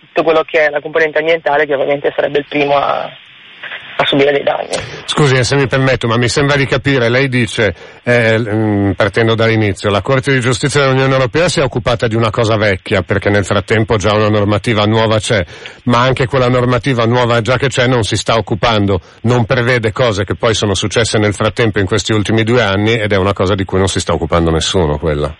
tutto 0.00 0.22
quello 0.22 0.42
che 0.42 0.66
è 0.66 0.70
la 0.70 0.80
componente 0.80 1.18
ambientale 1.18 1.66
che 1.66 1.74
ovviamente 1.74 2.12
sarebbe 2.14 2.38
il 2.38 2.46
primo 2.46 2.76
a, 2.76 3.10
a 3.96 4.04
subire 4.04 4.30
dei 4.30 4.42
danni. 4.42 4.68
Scusi, 5.06 5.36
eh, 5.36 5.44
se 5.44 5.56
mi 5.56 5.66
permetto, 5.66 6.06
ma 6.06 6.18
mi 6.18 6.28
sembra 6.28 6.56
di 6.56 6.66
capire, 6.66 7.08
lei 7.08 7.28
dice, 7.28 7.74
eh, 8.04 8.38
mm, 8.38 8.90
partendo 8.92 9.34
dall'inizio, 9.34 9.90
la 9.90 10.02
Corte 10.02 10.32
di 10.32 10.40
Giustizia 10.40 10.82
dell'Unione 10.82 11.12
Europea 11.14 11.48
si 11.48 11.60
è 11.60 11.62
occupata 11.62 12.06
di 12.06 12.14
una 12.14 12.30
cosa 12.30 12.56
vecchia, 12.56 13.00
perché 13.00 13.30
nel 13.30 13.44
frattempo 13.44 13.96
già 13.96 14.14
una 14.14 14.28
normativa 14.28 14.84
nuova 14.84 15.18
c'è, 15.18 15.42
ma 15.84 16.00
anche 16.00 16.26
quella 16.26 16.48
normativa 16.48 17.04
nuova 17.06 17.40
già 17.40 17.56
che 17.56 17.68
c'è 17.68 17.86
non 17.86 18.02
si 18.02 18.16
sta 18.16 18.34
occupando, 18.34 19.00
non 19.22 19.46
prevede 19.46 19.92
cose 19.92 20.24
che 20.24 20.34
poi 20.34 20.52
sono 20.52 20.74
successe 20.74 21.18
nel 21.18 21.32
frattempo 21.32 21.78
in 21.78 21.86
questi 21.86 22.12
ultimi 22.12 22.42
due 22.44 22.62
anni 22.62 22.98
ed 22.98 23.12
è 23.12 23.16
una 23.16 23.32
cosa 23.32 23.54
di 23.54 23.64
cui 23.64 23.78
non 23.78 23.88
si 23.88 24.00
sta 24.00 24.12
occupando 24.12 24.50
nessuno 24.50 24.98
quella. 24.98 25.34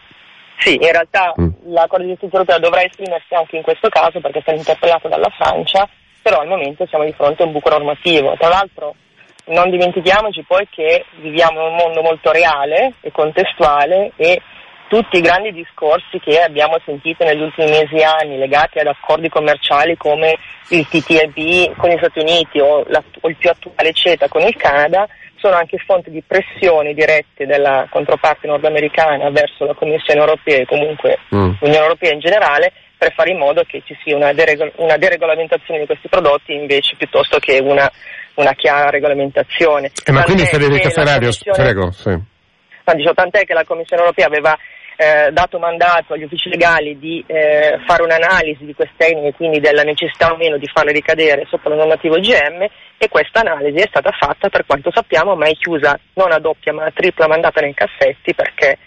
Sì, 0.59 0.73
in 0.73 0.91
realtà 0.91 1.35
mm. 1.39 1.75
la 1.75 1.85
Corte 1.87 2.05
di 2.07 2.13
Giustizia 2.13 2.39
Europea 2.39 2.59
dovrà 2.59 2.83
esprimersi 2.83 3.35
anche 3.35 3.57
in 3.57 3.63
questo 3.63 3.91
caso 3.91 4.21
perché 4.21 4.39
è 4.39 4.41
stata 4.41 4.57
interpellata 4.57 5.09
dalla 5.09 5.31
Francia 5.37 5.87
però 6.27 6.41
al 6.41 6.49
momento 6.49 6.85
siamo 6.89 7.05
di 7.05 7.13
fronte 7.13 7.45
a 7.45 7.47
un 7.47 7.53
buco 7.53 7.69
normativo. 7.69 8.35
Tra 8.37 8.49
l'altro 8.49 8.97
non 9.45 9.71
dimentichiamoci 9.71 10.43
poi 10.43 10.67
che 10.69 11.05
viviamo 11.21 11.61
in 11.61 11.67
un 11.69 11.77
mondo 11.77 12.03
molto 12.03 12.33
reale 12.33 12.95
e 13.01 13.13
contestuale 13.13 14.11
e 14.17 14.43
tutti 14.89 15.19
i 15.19 15.21
grandi 15.21 15.53
discorsi 15.53 16.19
che 16.19 16.41
abbiamo 16.41 16.81
sentito 16.85 17.23
negli 17.23 17.43
ultimi 17.43 17.71
mesi 17.71 17.95
e 17.95 18.03
anni 18.03 18.39
legati 18.39 18.81
ad 18.81 18.89
accordi 18.89 19.29
commerciali 19.29 19.97
come 19.97 20.37
il 20.71 20.89
TTIP 20.89 21.77
con 21.77 21.91
gli 21.91 21.97
Stati 21.97 22.19
Uniti 22.19 22.59
o, 22.59 22.83
la, 22.89 23.01
o 23.21 23.29
il 23.29 23.37
più 23.37 23.49
attuale 23.49 23.93
CETA 23.93 24.27
con 24.27 24.43
il 24.43 24.57
Canada 24.57 25.07
sono 25.37 25.55
anche 25.55 25.79
fonti 25.79 26.11
di 26.11 26.25
pressione 26.27 26.93
dirette 26.93 27.47
della 27.47 27.87
controparte 27.89 28.49
nordamericana 28.49 29.31
verso 29.31 29.65
la 29.65 29.75
Commissione 29.75 30.19
europea 30.19 30.59
e 30.59 30.67
comunque 30.67 31.19
mm. 31.33 31.51
l'Unione 31.61 31.85
Europea 31.85 32.13
in 32.13 32.19
generale 32.19 32.73
per 32.97 33.13
fare 33.13 33.31
in 33.31 33.39
modo 33.39 33.63
che 33.65 33.83
ci 33.85 33.97
sia 34.03 34.17
una, 34.17 34.33
deregol- 34.33 34.73
una 34.77 34.97
deregolamentazione 34.97 35.81
di 35.81 35.87
questi 35.87 36.09
prodotti 36.09 36.55
invece 36.55 36.97
piuttosto 36.97 37.39
che 37.39 37.59
una, 37.63 37.91
una 38.35 38.53
chiara 38.53 38.91
regolamentazione. 38.91 39.91
Eh, 40.05 40.13
ma 40.13 40.25
quindi 40.25 40.47
Federica 40.47 40.91
Ferrario, 40.91 41.31
prego, 41.53 41.91
sì. 41.91 42.11
Ma 42.11 42.95
dicevo, 42.95 43.15
tant'è 43.15 43.45
che 43.45 43.53
la 43.53 43.65
Commissione 43.65 44.03
europea 44.03 44.27
aveva 44.27 44.57
eh, 44.97 45.31
dato 45.31 45.59
mandato 45.59 46.15
agli 46.15 46.23
uffici 46.23 46.49
legali 46.49 46.99
di 46.99 47.23
eh, 47.27 47.79
fare 47.87 48.03
un'analisi 48.03 48.65
di 48.65 48.75
queste 48.75 48.95
tecniche, 48.97 49.35
quindi 49.35 49.61
della 49.61 49.83
necessità 49.83 50.33
o 50.33 50.37
meno 50.37 50.57
di 50.57 50.67
farle 50.73 50.93
ricadere 50.93 51.45
sotto 51.49 51.69
la 51.69 51.75
normativa 51.77 52.17
OGM 52.17 52.67
e 52.97 53.09
questa 53.09 53.41
analisi 53.41 53.77
è 53.77 53.87
stata 53.89 54.11
fatta 54.13 54.49
per 54.49 54.65
quanto 54.65 54.91
sappiamo 54.91 55.37
ma 55.37 55.47
è 55.47 55.53
chiusa 55.53 55.99
non 56.15 56.33
a 56.33 56.39
doppia 56.39 56.73
ma 56.73 56.87
a 56.87 56.93
tripla 56.95 57.29
mandata 57.29 57.61
nei 57.61 57.75
cassetti 57.75 58.35
perché 58.35 58.79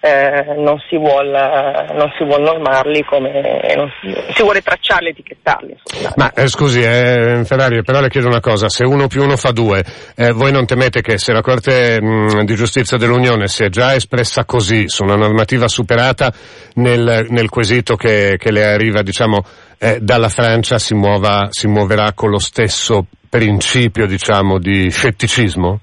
eh, 0.00 0.54
non, 0.56 0.78
si 0.88 0.96
vuol, 0.96 1.28
non 1.28 2.10
si 2.16 2.24
vuole 2.24 2.44
normarli 2.44 3.04
come 3.04 3.74
non 3.76 3.90
si, 4.00 4.14
si 4.34 4.42
vuole 4.42 4.62
tracciarli, 4.62 5.10
etichettarli. 5.10 5.76
Ma 6.16 6.32
eh, 6.32 6.48
scusi, 6.48 6.80
eh, 6.80 7.42
Ferrari, 7.44 7.82
però 7.82 8.00
le 8.00 8.08
chiedo 8.08 8.26
una 8.26 8.40
cosa, 8.40 8.70
se 8.70 8.84
uno 8.84 9.08
più 9.08 9.22
uno 9.22 9.36
fa 9.36 9.50
due, 9.50 9.84
eh, 10.16 10.32
voi 10.32 10.52
non 10.52 10.64
temete 10.64 11.02
che 11.02 11.18
se 11.18 11.32
la 11.32 11.42
Corte 11.42 12.00
mh, 12.00 12.44
di 12.44 12.54
Giustizia 12.54 12.96
dell'Unione 12.96 13.46
si 13.46 13.62
è 13.62 13.68
già 13.68 13.94
espressa 13.94 14.44
così 14.46 14.88
su 14.88 15.02
una 15.02 15.16
normativa 15.16 15.68
superata 15.68 16.32
nel, 16.74 17.26
nel 17.28 17.50
quesito 17.50 17.96
che, 17.96 18.36
che, 18.38 18.50
le 18.50 18.64
arriva, 18.64 19.02
diciamo, 19.02 19.44
eh, 19.78 19.98
dalla 20.00 20.30
Francia 20.30 20.78
si, 20.78 20.94
muova, 20.94 21.48
si 21.50 21.66
muoverà 21.66 22.12
con 22.14 22.30
lo 22.30 22.38
stesso 22.38 23.04
principio, 23.28 24.06
diciamo, 24.06 24.58
di 24.58 24.90
scetticismo? 24.90 25.80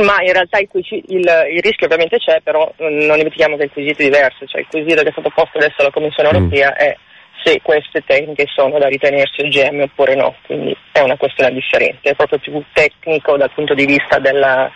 Ma 0.00 0.22
in 0.22 0.32
realtà 0.32 0.58
il, 0.58 0.68
il, 0.72 1.02
il, 1.08 1.62
rischio 1.62 1.86
ovviamente 1.86 2.18
c'è, 2.18 2.40
però 2.42 2.72
non 2.78 3.16
dimentichiamo 3.16 3.56
che 3.56 3.64
il 3.64 3.70
quesito 3.70 4.02
è 4.02 4.04
diverso, 4.04 4.46
cioè 4.46 4.60
il 4.60 4.66
quesito 4.70 5.02
che 5.02 5.08
è 5.08 5.12
stato 5.12 5.30
posto 5.34 5.58
adesso 5.58 5.76
alla 5.78 5.90
Commissione 5.90 6.30
mm. 6.30 6.34
europea 6.34 6.70
mm. 6.70 6.74
è 6.76 6.96
se 7.44 7.60
queste 7.62 8.02
tecniche 8.06 8.46
sono 8.46 8.78
da 8.78 8.86
ritenersi 8.86 9.42
OGM 9.42 9.80
oppure 9.80 10.14
no, 10.14 10.36
quindi 10.46 10.76
è 10.92 11.00
una 11.00 11.16
questione 11.16 11.52
differente, 11.52 12.10
è 12.10 12.14
proprio 12.14 12.38
più 12.38 12.62
tecnico 12.72 13.36
dal 13.36 13.50
punto 13.52 13.74
di 13.74 13.84
vista 13.84 14.18
della, 14.18 14.70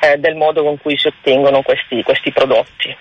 eh, 0.00 0.16
del 0.18 0.36
modo 0.36 0.62
con 0.62 0.78
cui 0.78 0.96
si 0.96 1.08
ottengono 1.08 1.62
questi, 1.62 2.02
questi 2.02 2.30
prodotti. 2.32 2.96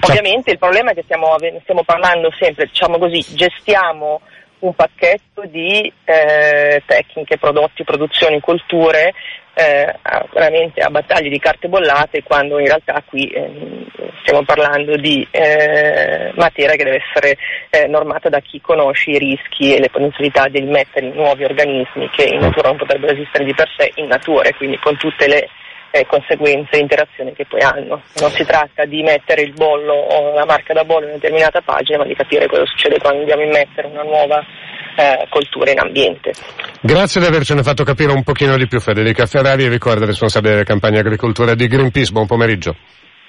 Ovviamente 0.00 0.52
il 0.52 0.58
problema 0.58 0.92
è 0.92 0.94
che 0.94 1.02
stiamo, 1.02 1.36
stiamo 1.62 1.82
parlando 1.84 2.32
sempre, 2.38 2.66
diciamo 2.66 2.98
così, 2.98 3.22
gestiamo 3.34 4.20
un 4.60 4.74
pacchetto 4.74 5.42
di 5.46 5.92
eh, 6.04 6.82
tecniche, 6.86 7.36
prodotti, 7.36 7.84
produzioni, 7.84 8.40
culture 8.40 9.12
eh, 9.54 9.94
veramente 10.32 10.80
a 10.80 10.88
battaglie 10.88 11.28
di 11.28 11.38
carte 11.38 11.68
bollate 11.68 12.22
quando 12.22 12.58
in 12.58 12.66
realtà 12.66 13.02
qui 13.04 13.26
eh, 13.26 13.86
stiamo 14.22 14.44
parlando 14.44 14.96
di 14.96 15.26
eh, 15.30 16.32
materia 16.34 16.74
che 16.74 16.84
deve 16.84 17.02
essere 17.06 17.36
eh, 17.70 17.86
normata 17.86 18.28
da 18.28 18.40
chi 18.40 18.60
conosce 18.60 19.10
i 19.10 19.18
rischi 19.18 19.74
e 19.74 19.80
le 19.80 19.90
potenzialità 19.90 20.48
di 20.48 20.62
mettere 20.62 21.10
nuovi 21.12 21.44
organismi 21.44 22.08
che 22.10 22.24
in 22.24 22.40
natura 22.40 22.68
non 22.68 22.78
potrebbero 22.78 23.12
esistere 23.12 23.44
di 23.44 23.54
per 23.54 23.68
sé 23.76 23.92
in 23.96 24.06
natura 24.06 24.48
e 24.48 24.54
quindi 24.54 24.78
con 24.78 24.96
tutte 24.96 25.28
le 25.28 25.48
eh, 25.90 26.06
conseguenze 26.06 26.70
e 26.76 26.78
interazioni 26.78 27.34
che 27.34 27.44
poi 27.44 27.60
hanno. 27.60 28.02
Non 28.20 28.30
si 28.30 28.44
tratta 28.44 28.86
di 28.86 29.02
mettere 29.02 29.42
il 29.42 29.52
bollo 29.52 29.92
o 29.92 30.32
la 30.32 30.46
marca 30.46 30.72
da 30.72 30.84
bollo 30.84 31.04
in 31.04 31.10
una 31.10 31.18
determinata 31.18 31.60
pagina 31.60 31.98
ma 31.98 32.04
di 32.04 32.14
capire 32.14 32.46
cosa 32.46 32.64
succede 32.64 32.98
quando 32.98 33.20
andiamo 33.20 33.42
a 33.42 33.44
immettere 33.44 33.88
una 33.88 34.02
nuova 34.02 34.42
eh, 34.96 35.26
coltura 35.28 35.70
in 35.70 35.78
ambiente. 35.78 36.32
Grazie 36.80 37.20
di 37.20 37.26
avercene 37.26 37.62
fatto 37.62 37.84
capire 37.84 38.12
un 38.12 38.22
pochino 38.22 38.56
di 38.56 38.66
più 38.66 38.80
Federica 38.80 39.26
Ferrari, 39.26 39.68
ricorda 39.68 40.04
responsabile 40.04 40.52
della 40.52 40.64
campagna 40.64 41.00
agricoltura 41.00 41.54
di 41.54 41.66
Greenpeace. 41.66 42.12
Buon 42.12 42.26
pomeriggio. 42.26 42.76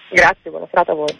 Grazie, 0.10 0.50
buona 0.50 0.68
serata 0.70 0.92
a 0.92 0.96
voi. 0.96 1.18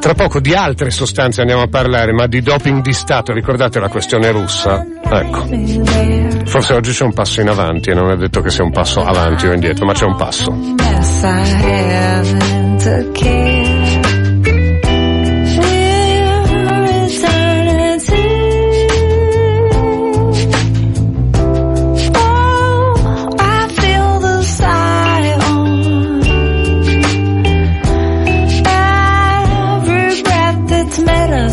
Tra 0.00 0.12
poco 0.12 0.38
di 0.38 0.52
altre 0.52 0.90
sostanze 0.90 1.40
andiamo 1.40 1.62
a 1.62 1.68
parlare, 1.68 2.12
ma 2.12 2.26
di 2.26 2.42
doping 2.42 2.82
di 2.82 2.92
Stato, 2.92 3.32
ricordate 3.32 3.80
la 3.80 3.88
questione 3.88 4.30
russa? 4.32 4.84
Ecco. 5.02 5.46
Forse 6.44 6.74
oggi 6.74 6.92
c'è 6.92 7.04
un 7.04 7.14
passo 7.14 7.40
in 7.40 7.48
avanti 7.48 7.88
e 7.88 7.94
non 7.94 8.10
è 8.10 8.16
detto 8.16 8.42
che 8.42 8.50
sia 8.50 8.64
un 8.64 8.70
passo 8.70 9.02
avanti 9.02 9.46
o 9.46 9.54
indietro, 9.54 9.86
ma 9.86 9.94
c'è 9.94 10.04
un 10.04 10.16
passo. 10.16 10.52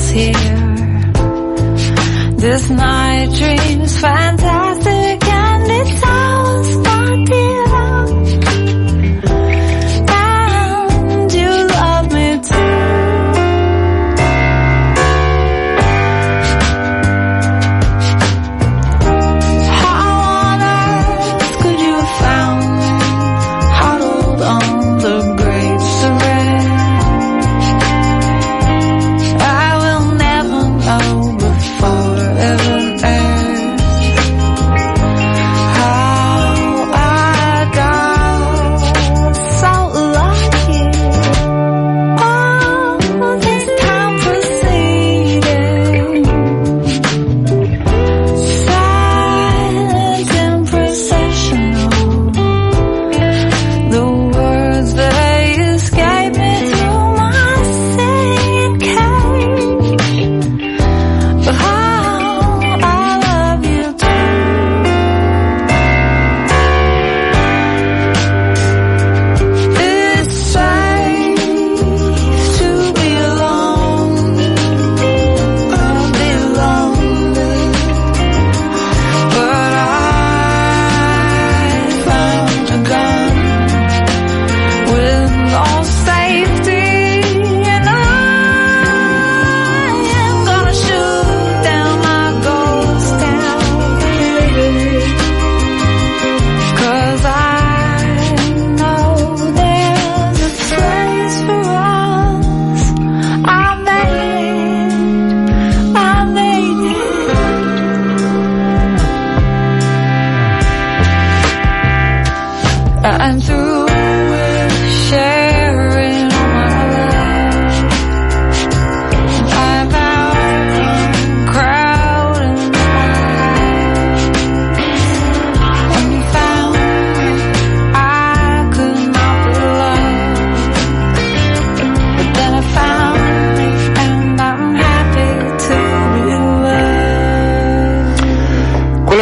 here. 0.09 1.11
This 2.37 2.69
night 2.69 3.29
dreams 3.37 3.99
fantastic. 3.99 4.60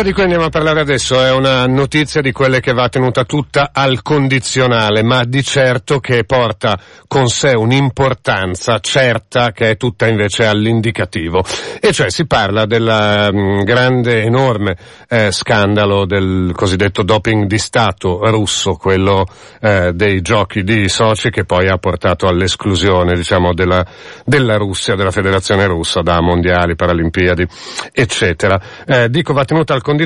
Di 0.09 0.15
cui 0.15 0.23
andiamo 0.23 0.45
a 0.45 0.49
parlare 0.49 0.79
adesso 0.79 1.21
è 1.23 1.31
una 1.31 1.67
notizia 1.67 2.19
di 2.19 2.31
quelle 2.31 2.61
che 2.61 2.73
va 2.73 2.89
tenuta 2.89 3.25
tutta 3.25 3.69
al 3.71 4.01
condizionale, 4.01 5.03
ma 5.03 5.23
di 5.23 5.43
certo 5.43 5.99
che 5.99 6.23
porta 6.23 6.79
con 7.07 7.27
sé 7.27 7.49
un'importanza 7.49 8.79
certa 8.79 9.51
che 9.51 9.69
è 9.69 9.77
tutta 9.77 10.07
invece 10.07 10.47
all'indicativo. 10.47 11.43
E 11.79 11.93
cioè 11.93 12.09
si 12.09 12.25
parla 12.25 12.65
del 12.65 13.29
mm, 13.31 13.59
grande, 13.61 14.23
enorme 14.23 14.77
eh, 15.07 15.31
scandalo 15.31 16.07
del 16.07 16.53
cosiddetto 16.55 17.03
doping 17.03 17.45
di 17.45 17.59
Stato 17.59 18.19
russo, 18.31 18.77
quello 18.77 19.27
eh, 19.61 19.91
dei 19.93 20.21
giochi 20.21 20.63
di 20.63 20.89
Sochi 20.89 21.29
che 21.29 21.45
poi 21.45 21.67
ha 21.67 21.77
portato 21.77 22.27
all'esclusione, 22.27 23.13
diciamo, 23.13 23.53
della, 23.53 23.85
della 24.25 24.57
Russia, 24.57 24.95
della 24.95 25.11
federazione 25.11 25.67
russa 25.67 26.01
da 26.01 26.19
mondiali, 26.19 26.75
paralimpiadi, 26.75 27.45
eccetera. 27.91 28.59
Eh, 28.87 29.07
dico 29.09 29.33
va 29.33 29.45
tenuta 29.45 29.75
al 29.75 29.83
condizionale 29.83 29.97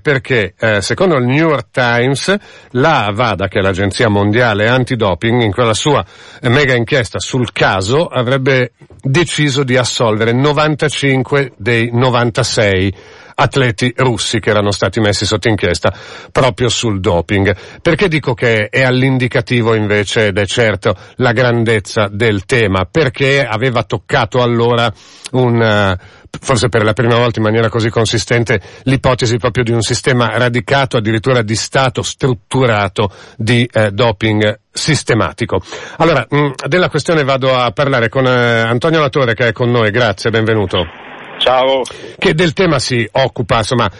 perché 0.00 0.54
eh, 0.58 0.80
secondo 0.80 1.16
il 1.16 1.24
New 1.24 1.48
York 1.48 1.68
Times 1.72 2.34
la 2.70 3.06
Avada, 3.06 3.48
che 3.48 3.58
è 3.58 3.62
l'agenzia 3.62 4.08
mondiale 4.08 4.68
antidoping, 4.68 5.42
in 5.42 5.52
quella 5.52 5.74
sua 5.74 6.04
eh, 6.40 6.48
mega 6.48 6.74
inchiesta 6.74 7.18
sul 7.18 7.52
caso 7.52 8.06
avrebbe 8.06 8.72
deciso 9.02 9.64
di 9.64 9.76
assolvere 9.76 10.32
95 10.32 11.52
dei 11.56 11.90
96 11.92 12.94
atleti 13.40 13.92
russi 13.96 14.40
che 14.40 14.50
erano 14.50 14.70
stati 14.70 15.00
messi 15.00 15.24
sotto 15.24 15.48
inchiesta 15.48 15.92
proprio 16.32 16.68
sul 16.68 17.00
doping. 17.00 17.54
Perché 17.80 18.08
dico 18.08 18.34
che 18.34 18.68
è 18.68 18.82
all'indicativo 18.82 19.74
invece 19.74 20.26
ed 20.28 20.38
è 20.38 20.46
certo 20.46 20.94
la 21.16 21.32
grandezza 21.32 22.08
del 22.10 22.44
tema? 22.44 22.86
Perché 22.90 23.44
aveva 23.44 23.84
toccato 23.84 24.42
allora 24.42 24.92
un, 25.32 25.62
eh, 25.62 25.98
forse 26.40 26.68
per 26.68 26.82
la 26.82 26.92
prima 26.92 27.16
volta 27.16 27.38
in 27.38 27.44
maniera 27.44 27.68
così 27.68 27.90
consistente, 27.90 28.60
l'ipotesi 28.84 29.36
proprio 29.36 29.62
di 29.62 29.72
un 29.72 29.82
sistema 29.82 30.36
radicato, 30.36 30.96
addirittura 30.96 31.42
di 31.42 31.54
Stato 31.54 32.02
strutturato 32.02 33.12
di 33.36 33.68
eh, 33.72 33.92
doping 33.92 34.60
sistematico. 34.70 35.60
Allora, 35.98 36.26
mh, 36.28 36.66
della 36.66 36.88
questione 36.88 37.22
vado 37.22 37.54
a 37.56 37.70
parlare 37.70 38.08
con 38.08 38.26
eh, 38.26 38.60
Antonio 38.60 39.00
Latore 39.00 39.34
che 39.34 39.48
è 39.48 39.52
con 39.52 39.70
noi, 39.70 39.90
grazie, 39.90 40.30
benvenuto. 40.30 41.06
Ciao. 41.38 41.82
Che 42.18 42.34
del 42.34 42.52
tema 42.52 42.78
si 42.78 43.08
occupa, 43.10 43.58
insomma, 43.58 43.90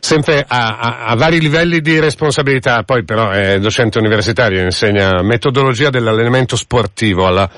sempre 0.00 0.44
a, 0.46 0.78
a, 0.78 1.04
a, 1.06 1.14
vari 1.16 1.40
livelli 1.40 1.80
di 1.80 1.98
responsabilità, 1.98 2.82
poi 2.82 3.04
però 3.04 3.30
è 3.30 3.58
docente 3.58 3.98
universitario, 3.98 4.62
insegna 4.62 5.22
metodologia 5.22 5.90
dell'allenamento 5.90 6.56
sportivo 6.56 7.26
alla 7.26 7.48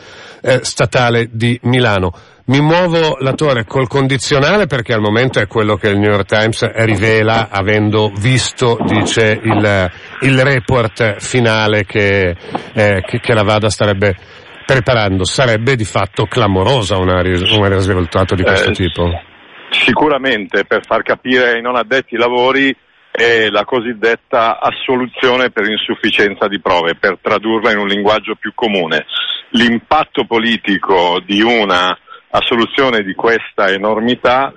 eh, 0.40 0.60
statale 0.62 1.28
di 1.30 1.58
Milano. 1.64 2.12
Mi 2.46 2.62
muovo 2.62 3.18
l'attore 3.20 3.66
col 3.66 3.86
condizionale 3.86 4.66
perché 4.66 4.94
al 4.94 5.02
momento 5.02 5.38
è 5.38 5.46
quello 5.46 5.76
che 5.76 5.88
il 5.88 5.98
New 5.98 6.10
York 6.10 6.26
Times 6.26 6.66
rivela 6.76 7.48
avendo 7.50 8.10
visto, 8.18 8.78
dice, 8.86 9.38
il, 9.42 9.90
il 10.22 10.42
report 10.42 11.16
finale 11.18 11.84
che, 11.84 12.34
eh, 12.72 13.02
che, 13.06 13.20
che 13.20 13.34
la 13.34 13.42
Vada 13.42 13.68
starebbe 13.68 14.16
preparando. 14.64 15.24
Sarebbe 15.24 15.76
di 15.76 15.84
fatto 15.84 16.24
clamorosa 16.24 16.96
una, 16.96 17.20
un 17.20 17.68
risultato 17.68 18.34
di 18.34 18.42
questo 18.42 18.70
Eh, 18.70 18.72
tipo. 18.72 19.10
Sicuramente 19.70 20.64
per 20.64 20.84
far 20.84 21.02
capire 21.02 21.52
ai 21.52 21.62
non 21.62 21.76
addetti 21.76 22.14
ai 22.14 22.20
lavori 22.20 22.74
è 23.10 23.48
la 23.48 23.64
cosiddetta 23.64 24.60
assoluzione 24.60 25.50
per 25.50 25.68
insufficienza 25.68 26.46
di 26.46 26.60
prove, 26.60 26.94
per 26.94 27.18
tradurla 27.20 27.72
in 27.72 27.78
un 27.78 27.88
linguaggio 27.88 28.36
più 28.36 28.52
comune. 28.54 29.06
L'impatto 29.50 30.24
politico 30.24 31.20
di 31.24 31.40
una 31.40 31.96
assoluzione 32.30 33.02
di 33.02 33.14
questa 33.14 33.70
enormità 33.70 34.52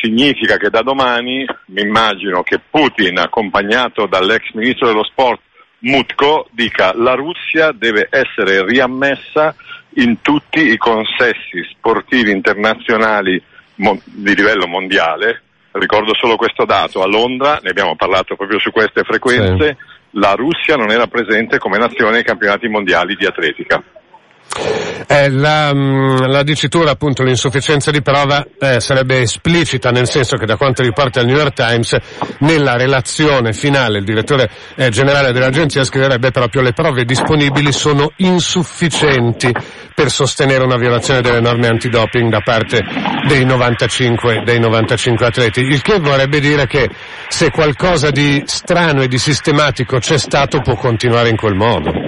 significa 0.00 0.56
che 0.56 0.70
da 0.70 0.82
domani 0.82 1.44
mi 1.66 1.82
immagino 1.82 2.42
che 2.42 2.60
Putin, 2.70 3.18
accompagnato 3.18 4.06
dall'ex 4.06 4.52
ministro 4.52 4.86
dello 4.86 5.04
sport 5.04 5.40
Mutko, 5.80 6.48
dica 6.52 6.92
la 6.94 7.14
Russia 7.14 7.72
deve 7.72 8.08
essere 8.10 8.64
riammessa 8.64 9.54
in 9.96 10.20
tutti 10.22 10.70
i 10.70 10.76
consessi 10.76 11.62
sportivi 11.70 12.30
internazionali 12.30 13.42
mo- 13.76 14.00
di 14.04 14.34
livello 14.34 14.66
mondiale. 14.66 15.42
Ricordo 15.72 16.14
solo 16.14 16.36
questo 16.36 16.64
dato, 16.64 17.02
a 17.02 17.06
Londra, 17.06 17.58
ne 17.62 17.70
abbiamo 17.70 17.96
parlato 17.96 18.34
proprio 18.34 18.58
su 18.58 18.70
queste 18.70 19.02
frequenze, 19.02 19.76
la 20.12 20.32
Russia 20.32 20.76
non 20.76 20.90
era 20.90 21.06
presente 21.06 21.58
come 21.58 21.76
nazione 21.76 22.18
ai 22.18 22.24
campionati 22.24 22.66
mondiali 22.68 23.14
di 23.14 23.26
atletica. 23.26 23.82
Eh, 25.08 25.30
la, 25.30 25.72
mh, 25.72 26.28
la 26.28 26.42
dicitura, 26.42 26.90
appunto, 26.90 27.22
l'insufficienza 27.22 27.90
di 27.90 28.02
prova 28.02 28.44
eh, 28.58 28.80
sarebbe 28.80 29.20
esplicita, 29.20 29.90
nel 29.90 30.08
senso 30.08 30.36
che 30.36 30.46
da 30.46 30.56
quanto 30.56 30.82
riporta 30.82 31.20
il 31.20 31.26
New 31.26 31.36
York 31.36 31.54
Times, 31.54 31.96
nella 32.40 32.76
relazione 32.76 33.52
finale 33.52 33.98
il 33.98 34.04
direttore 34.04 34.50
eh, 34.74 34.90
generale 34.90 35.32
dell'agenzia 35.32 35.84
scriverebbe 35.84 36.30
proprio 36.30 36.62
le 36.62 36.72
prove 36.72 37.04
disponibili 37.04 37.72
sono 37.72 38.12
insufficienti 38.16 39.52
per 39.94 40.10
sostenere 40.10 40.64
una 40.64 40.76
violazione 40.76 41.22
delle 41.22 41.40
norme 41.40 41.68
antidoping 41.68 42.30
da 42.30 42.40
parte 42.40 42.82
dei 43.26 43.44
95, 43.44 44.42
dei 44.44 44.58
95 44.60 45.26
atleti, 45.26 45.60
il 45.60 45.80
che 45.82 45.98
vorrebbe 45.98 46.40
dire 46.40 46.66
che 46.66 46.88
se 47.28 47.50
qualcosa 47.50 48.10
di 48.10 48.42
strano 48.44 49.02
e 49.02 49.08
di 49.08 49.18
sistematico 49.18 49.98
c'è 49.98 50.18
stato 50.18 50.60
può 50.60 50.74
continuare 50.74 51.28
in 51.28 51.36
quel 51.36 51.54
modo. 51.54 52.05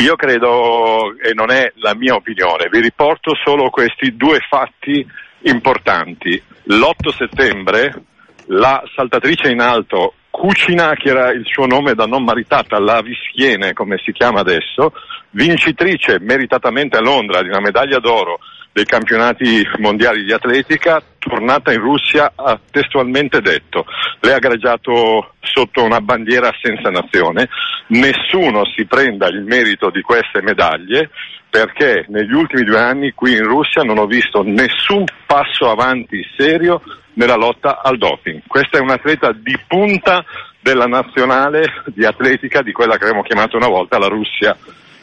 Io 0.00 0.14
credo, 0.14 1.16
e 1.18 1.34
non 1.34 1.50
è 1.50 1.72
la 1.76 1.94
mia 1.94 2.14
opinione, 2.14 2.68
vi 2.70 2.80
riporto 2.80 3.34
solo 3.34 3.68
questi 3.68 4.16
due 4.16 4.38
fatti 4.48 5.04
importanti. 5.42 6.40
L'8 6.64 7.08
settembre 7.16 8.02
la 8.46 8.82
saltatrice 8.94 9.50
in 9.50 9.60
alto 9.60 10.14
Cucina, 10.30 10.94
che 10.94 11.08
era 11.08 11.32
il 11.32 11.44
suo 11.44 11.66
nome 11.66 11.94
da 11.94 12.06
non 12.06 12.22
maritata, 12.22 12.78
la 12.78 13.00
Vischiene 13.02 13.72
come 13.72 13.98
si 14.04 14.12
chiama 14.12 14.38
adesso, 14.38 14.92
vincitrice 15.30 16.20
meritatamente 16.20 16.96
a 16.96 17.00
Londra 17.00 17.42
di 17.42 17.48
una 17.48 17.60
medaglia 17.60 17.98
d'oro 17.98 18.38
dei 18.72 18.84
campionati 18.84 19.66
mondiali 19.78 20.24
di 20.24 20.32
atletica, 20.32 21.02
tornata 21.18 21.72
in 21.72 21.80
Russia 21.80 22.32
ha 22.34 22.58
testualmente 22.70 23.40
detto, 23.40 23.84
lei 24.20 24.34
ha 24.34 24.38
gareggiato 24.38 25.34
sotto 25.40 25.82
una 25.82 26.00
bandiera 26.00 26.52
senza 26.60 26.90
nazione, 26.90 27.48
nessuno 27.88 28.64
si 28.66 28.84
prenda 28.86 29.26
il 29.28 29.42
merito 29.42 29.90
di 29.90 30.00
queste 30.02 30.42
medaglie 30.42 31.10
perché 31.50 32.04
negli 32.08 32.32
ultimi 32.32 32.62
due 32.62 32.78
anni 32.78 33.12
qui 33.12 33.32
in 33.32 33.44
Russia 33.44 33.82
non 33.82 33.98
ho 33.98 34.06
visto 34.06 34.42
nessun 34.42 35.04
passo 35.26 35.70
avanti 35.70 36.22
serio 36.36 36.82
nella 37.14 37.36
lotta 37.36 37.80
al 37.82 37.96
doping. 37.96 38.42
Questa 38.46 38.78
è 38.78 38.80
un'atleta 38.80 39.32
di 39.32 39.58
punta 39.66 40.24
della 40.60 40.86
nazionale 40.86 41.82
di 41.86 42.04
atletica 42.04 42.62
di 42.62 42.72
quella 42.72 42.96
che 42.96 43.04
abbiamo 43.04 43.22
chiamato 43.22 43.56
una 43.56 43.68
volta 43.68 43.98
la 43.98 44.08
Russia 44.08 44.56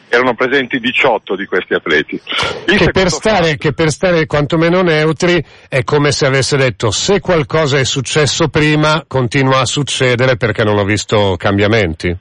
erano 0.08 0.34
presenti 0.34 0.78
18 0.78 1.36
di 1.36 1.46
questi 1.46 1.74
atleti. 1.74 2.20
Che 2.20 2.90
per, 2.90 3.10
stare, 3.10 3.50
fatto- 3.50 3.56
che 3.58 3.72
per 3.72 3.90
stare 3.90 4.26
quantomeno 4.26 4.82
neutri 4.82 5.42
è 5.68 5.82
come 5.84 6.12
se 6.12 6.26
avesse 6.26 6.56
detto 6.56 6.90
se 6.90 7.20
qualcosa 7.20 7.78
è 7.78 7.84
successo 7.84 8.48
prima 8.48 9.04
continua 9.06 9.60
a 9.60 9.66
succedere 9.66 10.36
perché 10.36 10.64
non 10.64 10.78
ho 10.78 10.84
visto 10.84 11.36
cambiamenti. 11.36 12.16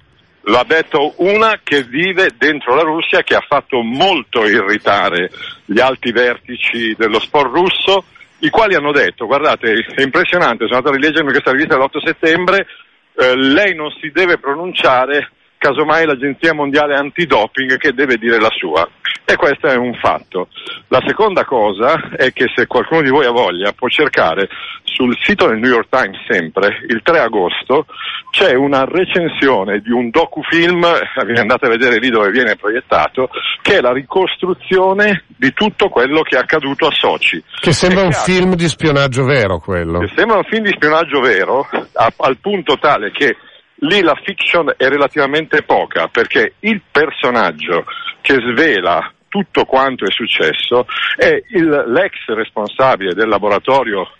Lo 0.47 0.59
ha 0.59 0.65
detto 0.65 1.15
una 1.17 1.59
che 1.63 1.83
vive 1.83 2.29
dentro 2.37 2.75
la 2.75 2.83
Russia, 2.83 3.23
che 3.23 3.33
ha 3.33 3.43
fatto 3.47 3.81
molto 3.81 4.45
irritare 4.45 5.31
gli 5.65 5.79
alti 5.79 6.11
vertici 6.11 6.93
dello 6.95 7.19
sport 7.19 7.51
russo, 7.51 8.05
i 8.39 8.49
quali 8.49 8.75
hanno 8.75 8.91
detto, 8.91 9.25
guardate, 9.25 9.73
è 9.73 10.01
impressionante, 10.03 10.65
sono 10.65 10.77
andato 10.77 10.93
a 10.93 10.97
rileggermi 10.97 11.31
questa 11.31 11.51
rivista 11.51 11.77
l'8 11.77 12.05
settembre, 12.05 12.67
eh, 13.15 13.35
lei 13.35 13.73
non 13.73 13.89
si 13.99 14.11
deve 14.11 14.37
pronunciare, 14.37 15.31
casomai 15.65 16.05
l'Agenzia 16.05 16.53
Mondiale 16.53 16.95
Antidoping 16.95 17.77
che 17.77 17.93
deve 17.93 18.17
dire 18.17 18.39
la 18.39 18.51
sua. 18.55 18.87
E 19.27 19.35
questo 19.37 19.65
è 19.67 19.75
un 19.75 19.95
fatto. 19.95 20.49
La 20.89 21.01
seconda 21.03 21.43
cosa 21.45 22.11
è 22.15 22.31
che 22.31 22.45
se 22.55 22.67
qualcuno 22.67 23.01
di 23.01 23.09
voi 23.09 23.25
ha 23.25 23.31
voglia 23.31 23.71
può 23.71 23.87
cercare 23.87 24.47
sul 24.83 25.17
sito 25.21 25.47
del 25.47 25.57
New 25.57 25.71
York 25.71 25.87
Times 25.89 26.17
sempre, 26.29 26.77
il 26.87 27.01
3 27.01 27.19
agosto, 27.19 27.87
c'è 28.29 28.53
una 28.53 28.85
recensione 28.85 29.79
di 29.79 29.89
un 29.91 30.09
docufilm, 30.11 30.83
andate 31.39 31.65
a 31.65 31.69
vedere 31.69 31.97
lì 31.97 32.09
dove 32.09 32.29
viene 32.29 32.55
proiettato, 32.55 33.29
che 33.63 33.77
è 33.77 33.81
la 33.81 33.91
ricostruzione 33.91 35.23
di 35.35 35.51
tutto 35.53 35.89
quello 35.89 36.21
che 36.21 36.35
è 36.35 36.39
accaduto 36.39 36.85
a 36.85 36.91
Sochi. 36.91 37.43
Che 37.59 37.71
sembra 37.71 38.01
È 38.01 38.05
un 38.05 38.09
chiaro 38.11 38.25
film 38.25 38.55
di 38.55 38.67
spionaggio 38.67 39.23
vero 39.25 39.57
quello. 39.57 39.99
che 39.99 40.11
sembra 40.15 40.37
un 40.37 40.43
film 40.43 40.63
di 40.65 40.71
spionaggio 40.75 41.19
vero, 41.19 41.67
a- 41.93 42.13
al 42.17 42.37
punto 42.37 42.77
tale 42.77 43.09
che 43.11 43.35
lì 43.79 44.01
la 44.01 44.15
fiction 44.23 44.73
è 44.77 44.87
relativamente 44.87 45.63
poca, 45.63 46.07
perché 46.07 46.53
il 46.59 46.81
personaggio 46.89 47.85
che 48.21 48.35
svela 48.35 49.11
tutto 49.27 49.65
quanto 49.65 50.05
è 50.05 50.11
successo 50.11 50.85
è 51.17 51.41
il- 51.49 51.83
l'ex 51.87 52.13
responsabile 52.27 53.13
del 53.13 53.27
laboratorio 53.27 54.11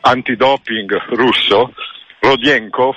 antidoping 0.00 1.14
russo, 1.14 1.74
Rodienkov, 2.20 2.96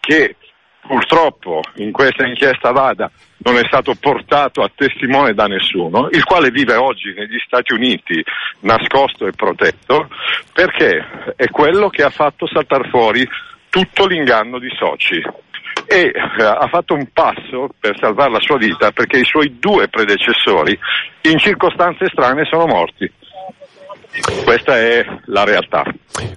che 0.00 0.36
purtroppo 0.80 1.62
in 1.76 1.92
questa 1.92 2.26
inchiesta 2.26 2.70
VADA 2.70 3.10
non 3.38 3.56
è 3.56 3.64
stato 3.66 3.94
portato 3.94 4.62
a 4.62 4.70
testimone 4.74 5.34
da 5.34 5.46
nessuno, 5.46 6.08
il 6.10 6.24
quale 6.24 6.50
vive 6.50 6.74
oggi 6.74 7.12
negli 7.14 7.38
Stati 7.44 7.74
Uniti 7.74 8.22
nascosto 8.60 9.26
e 9.26 9.32
protetto, 9.32 10.08
perché 10.52 11.34
è 11.36 11.48
quello 11.48 11.88
che 11.88 12.02
ha 12.02 12.10
fatto 12.10 12.46
saltare 12.46 12.88
fuori 12.88 13.28
tutto 13.74 14.06
l'inganno 14.06 14.60
di 14.60 14.68
Sochi 14.78 15.20
e 15.86 16.12
eh, 16.14 16.44
ha 16.44 16.68
fatto 16.68 16.94
un 16.94 17.08
passo 17.12 17.70
per 17.80 17.98
salvare 17.98 18.30
la 18.30 18.40
sua 18.40 18.56
vita 18.56 18.92
perché 18.92 19.18
i 19.18 19.24
suoi 19.24 19.58
due 19.58 19.88
predecessori 19.88 20.78
in 21.22 21.38
circostanze 21.38 22.06
strane 22.06 22.44
sono 22.44 22.66
morti. 22.66 23.10
Questa 24.44 24.78
è 24.78 25.04
la 25.26 25.42
realtà. 25.42 25.82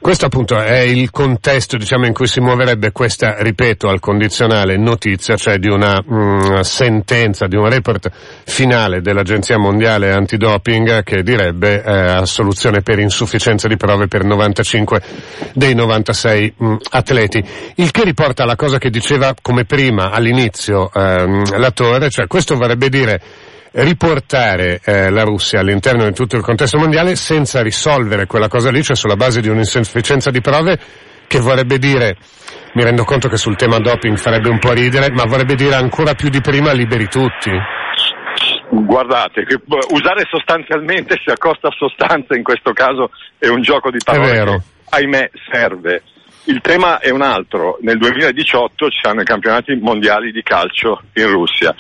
Questo 0.02 0.26
appunto 0.26 0.60
è 0.60 0.80
il 0.80 1.12
contesto 1.12 1.78
diciamo, 1.78 2.08
in 2.08 2.14
cui 2.14 2.26
si 2.26 2.40
muoverebbe 2.40 2.92
questa, 2.92 3.36
ripeto, 3.38 3.88
al 3.88 4.00
condizionale 4.00 4.78
notizia, 4.78 5.36
cioè 5.36 5.60
di 5.60 5.70
una 5.70 6.02
mm, 6.02 6.62
sentenza, 6.62 7.46
di 7.46 7.56
un 7.56 7.70
report 7.70 8.10
finale 8.46 9.02
dell'Agenzia 9.02 9.60
Mondiale 9.60 10.12
Antidoping 10.12 11.04
che 11.04 11.22
direbbe 11.22 11.84
eh, 11.84 11.92
assoluzione 11.92 12.82
per 12.82 12.98
insufficienza 12.98 13.68
di 13.68 13.78
prove 13.78 14.08
per 14.08 14.24
95 14.24 15.02
dei 15.54 15.76
96 15.76 16.54
mm, 16.64 16.76
atleti. 16.92 17.44
Il 17.76 17.92
che 17.92 18.04
riporta 18.04 18.42
alla 18.42 18.56
cosa 18.56 18.80
che 18.80 18.90
diceva 18.90 19.36
come 19.40 19.66
prima 19.66 20.10
all'inizio 20.10 20.90
ehm, 20.92 21.60
la 21.60 21.72
Torre, 21.72 22.10
cioè 22.10 22.26
questo 22.26 22.56
vorrebbe 22.56 22.90
dire 22.90 23.22
riportare 23.78 24.80
eh, 24.84 25.12
la 25.12 25.24
Russia 25.24 25.60
all'interno 25.60 26.06
di 26.06 26.14
tutto 26.14 26.36
il 26.36 26.42
contesto 26.42 26.78
mondiale 26.78 27.16
senza 27.16 27.62
risolvere 27.62 28.26
quella 28.26 28.48
cosa 28.48 28.72
lì, 28.72 28.82
cioè 28.82 28.96
sulla 28.96 29.16
base 29.16 29.42
di 29.42 29.50
un'insufficienza 29.50 30.32
di 30.32 30.42
prove 30.42 30.80
che 31.28 31.40
vorrebbe 31.40 31.78
dire, 31.78 32.16
mi 32.74 32.84
rendo 32.84 33.04
conto 33.04 33.28
che 33.28 33.38
sul 33.38 33.56
tema 33.56 33.78
doping 33.78 34.18
farebbe 34.18 34.50
un 34.50 34.60
po' 34.60 34.72
ridere, 34.72 35.12
ma 35.12 35.26
vorrebbe 35.26 35.56
dire 35.56 35.76
ancora 35.76 36.14
più 36.14 36.30
di 36.30 36.42
prima 36.42 36.72
liberi 36.72 37.08
tutti. 37.08 37.52
Guardate, 38.70 39.46
usare 39.90 40.24
sostanzialmente 40.30 41.16
si 41.24 41.30
accosta 41.30 41.68
a 41.68 41.76
sostanza 41.78 42.36
in 42.36 42.44
questo 42.44 42.72
caso 42.72 43.12
è 43.38 43.48
un 43.48 43.62
gioco 43.62 43.92
di 43.92 44.00
parole 44.04 44.32
vero. 44.32 44.52
che, 44.58 44.64
ahimè, 44.90 45.30
serve. 45.52 46.02
Il 46.50 46.62
tema 46.62 47.00
è 47.00 47.10
un 47.10 47.22
altro. 47.22 47.78
Nel 47.82 47.98
2018 47.98 48.90
ci 48.90 49.00
saranno 49.02 49.20
i 49.20 49.26
campionati 49.26 49.76
mondiali 49.76 50.32
di 50.32 50.42
calcio 50.44 51.02
in 51.16 51.30
Russia. 51.30 51.76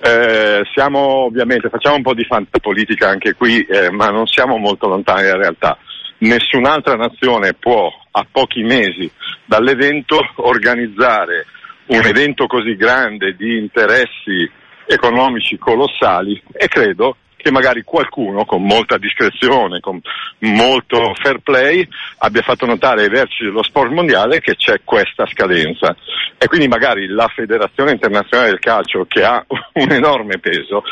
Eh, 0.00 0.62
siamo 0.72 1.24
ovviamente, 1.24 1.68
facciamo 1.68 1.96
un 1.96 2.02
po' 2.02 2.14
di 2.14 2.22
fantapolitica 2.22 3.08
anche 3.08 3.34
qui, 3.34 3.62
eh, 3.62 3.90
ma 3.90 4.10
non 4.10 4.28
siamo 4.28 4.58
molto 4.58 4.86
lontani 4.86 5.22
dalla 5.22 5.38
realtà. 5.38 5.76
Nessun'altra 6.18 6.94
nazione 6.94 7.54
può 7.54 7.90
a 8.12 8.24
pochi 8.30 8.62
mesi 8.62 9.10
dall'evento 9.44 10.20
organizzare 10.36 11.46
un 11.86 12.06
evento 12.06 12.46
così 12.46 12.76
grande 12.76 13.34
di 13.34 13.58
interessi 13.58 14.48
economici 14.86 15.58
colossali 15.58 16.40
e 16.52 16.68
credo 16.68 17.16
che 17.42 17.50
magari 17.50 17.82
qualcuno 17.82 18.44
con 18.44 18.62
molta 18.62 18.96
discrezione, 18.96 19.80
con 19.80 20.00
molto 20.38 21.12
fair 21.20 21.40
play, 21.40 21.86
abbia 22.18 22.42
fatto 22.42 22.64
notare 22.66 23.02
ai 23.02 23.08
vertici 23.08 23.44
dello 23.44 23.64
sport 23.64 23.90
mondiale 23.90 24.40
che 24.40 24.54
c'è 24.54 24.80
questa 24.84 25.26
scadenza. 25.26 25.94
E 26.38 26.46
quindi 26.46 26.68
magari 26.68 27.08
la 27.08 27.28
Federazione 27.34 27.90
Internazionale 27.90 28.50
del 28.50 28.60
Calcio, 28.60 29.04
che 29.08 29.24
ha 29.24 29.44
un 29.74 29.90
enorme 29.90 30.38
peso, 30.38 30.84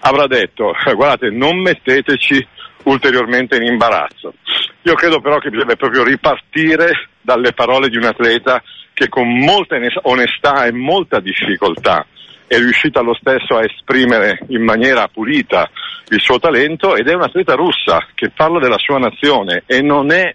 avrà 0.00 0.26
detto 0.26 0.72
guardate 0.94 1.30
non 1.30 1.58
metteteci 1.60 2.46
ulteriormente 2.84 3.56
in 3.56 3.62
imbarazzo. 3.62 4.34
Io 4.82 4.94
credo 4.94 5.20
però 5.20 5.38
che 5.38 5.48
bisogna 5.48 5.74
proprio 5.74 6.04
ripartire 6.04 7.08
dalle 7.22 7.52
parole 7.54 7.88
di 7.88 7.96
un 7.96 8.04
atleta 8.04 8.62
che 8.92 9.08
con 9.08 9.26
molta 9.38 9.76
onestà 10.02 10.66
e 10.66 10.72
molta 10.72 11.18
difficoltà 11.20 12.06
è 12.46 12.58
riuscita 12.58 13.00
lo 13.00 13.14
stesso 13.14 13.56
a 13.56 13.64
esprimere 13.64 14.40
in 14.48 14.62
maniera 14.62 15.08
pulita 15.08 15.70
il 16.08 16.20
suo 16.20 16.38
talento 16.38 16.96
ed 16.96 17.08
è 17.08 17.14
un'atleta 17.14 17.54
russa 17.54 18.06
che 18.14 18.30
parla 18.30 18.58
della 18.58 18.78
sua 18.78 18.98
nazione 18.98 19.62
e 19.66 19.80
non 19.80 20.12
è 20.12 20.34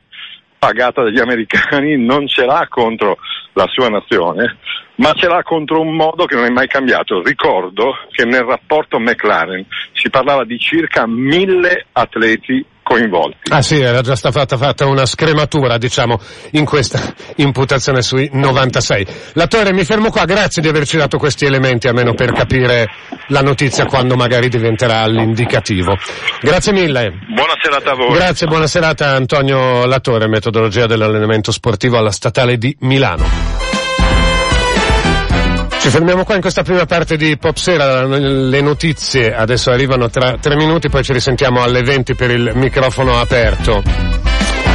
pagata 0.60 1.04
dagli 1.04 1.20
americani, 1.22 1.98
non 1.98 2.28
ce 2.28 2.46
l'ha 2.46 2.68
contro 2.70 3.18
la 3.54 3.68
sua 3.68 3.90
nazione, 3.90 4.58
ma 4.96 5.14
ce 5.14 5.28
l'ha 5.28 5.42
contro 5.44 5.82
un 5.82 5.96
modo 5.96 6.26
che 6.26 6.36
non 6.36 6.46
è 6.46 6.50
mai 6.50 6.68
cambiato. 6.68 7.24
Ricordo 7.24 7.96
che 8.12 8.26
nel 8.26 8.44
rapporto 8.44 9.00
McLaren 9.00 9.66
si 9.94 10.10
parlava 10.10 10.44
di 10.46 10.60
circa 10.60 11.08
mille 11.08 11.88
atleti 11.94 12.64
coinvolti. 12.90 13.52
Ah 13.52 13.62
sì, 13.62 13.80
era 13.80 14.02
già 14.02 14.16
stata 14.16 14.58
fatta 14.58 14.88
una 14.88 15.06
scrematura, 15.06 15.78
diciamo, 15.78 16.20
in 16.52 16.66
questa 16.66 17.00
imputazione 17.36 18.02
sui 18.02 18.28
96. 18.34 19.06
L'attore, 19.34 19.72
mi 19.74 19.86
fermo 19.86 20.10
qua, 20.10 20.26
grazie 20.26 20.62
di 20.64 20.68
averci 20.68 20.98
dato 20.98 21.20
questi 21.20 21.46
elementi, 21.46 21.88
almeno 21.88 22.16
per 22.16 22.32
capire 22.32 22.88
la 23.28 23.42
notizia 23.42 23.86
quando 23.86 24.16
magari 24.16 24.50
diventerà 24.50 25.06
l'indicativo. 25.06 25.96
Grazie 26.42 26.72
mille. 26.72 27.14
Buona 27.34 27.54
serata 27.62 27.92
a 27.92 27.96
voi. 27.96 28.16
Grazie, 28.16 28.48
buona 28.48 28.68
serata 28.68 29.10
Antonio 29.10 29.86
Lattore, 29.86 30.28
metodologia 30.28 30.88
dell'allenamento 30.88 31.52
sportivo 31.52 31.98
alla 31.98 32.12
Statale 32.12 32.58
di 32.58 32.76
Milano. 32.80 33.69
Ci 35.90 35.96
fermiamo 35.96 36.24
qua 36.24 36.36
in 36.36 36.42
questa 36.42 36.62
prima 36.62 36.86
parte 36.86 37.18
di 37.18 37.36
Pop 37.36 37.56
Sera, 37.56 38.06
le 38.06 38.62
notizie 38.62 39.34
adesso 39.34 39.72
arrivano 39.72 40.08
tra 40.08 40.38
tre 40.40 40.56
minuti, 40.56 40.88
poi 40.88 41.04
ci 41.04 41.14
risentiamo 41.14 41.64
alle 41.64 41.82
20 41.82 42.14
per 42.14 42.30
il 42.30 42.52
microfono 42.54 43.20
aperto. 43.20 43.82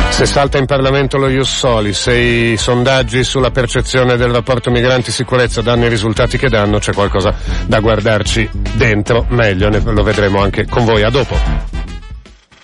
Se 0.08 0.26
salta 0.26 0.58
in 0.58 0.66
Parlamento 0.66 1.16
lo 1.16 1.28
Ius 1.28 1.56
Soli, 1.56 1.92
se 1.92 2.16
i 2.16 2.56
sondaggi 2.56 3.22
sulla 3.22 3.52
percezione 3.52 4.16
del 4.16 4.32
rapporto 4.32 4.72
migranti-sicurezza 4.72 5.62
danno 5.62 5.84
i 5.84 5.88
risultati 5.88 6.36
che 6.36 6.48
danno, 6.48 6.80
c'è 6.80 6.92
qualcosa 6.92 7.32
da 7.64 7.78
guardarci 7.78 8.50
dentro, 8.72 9.24
meglio, 9.28 9.68
ne- 9.68 9.82
lo 9.84 10.02
vedremo 10.02 10.42
anche 10.42 10.66
con 10.66 10.84
voi. 10.84 11.04
A 11.04 11.10
dopo. 11.10 11.83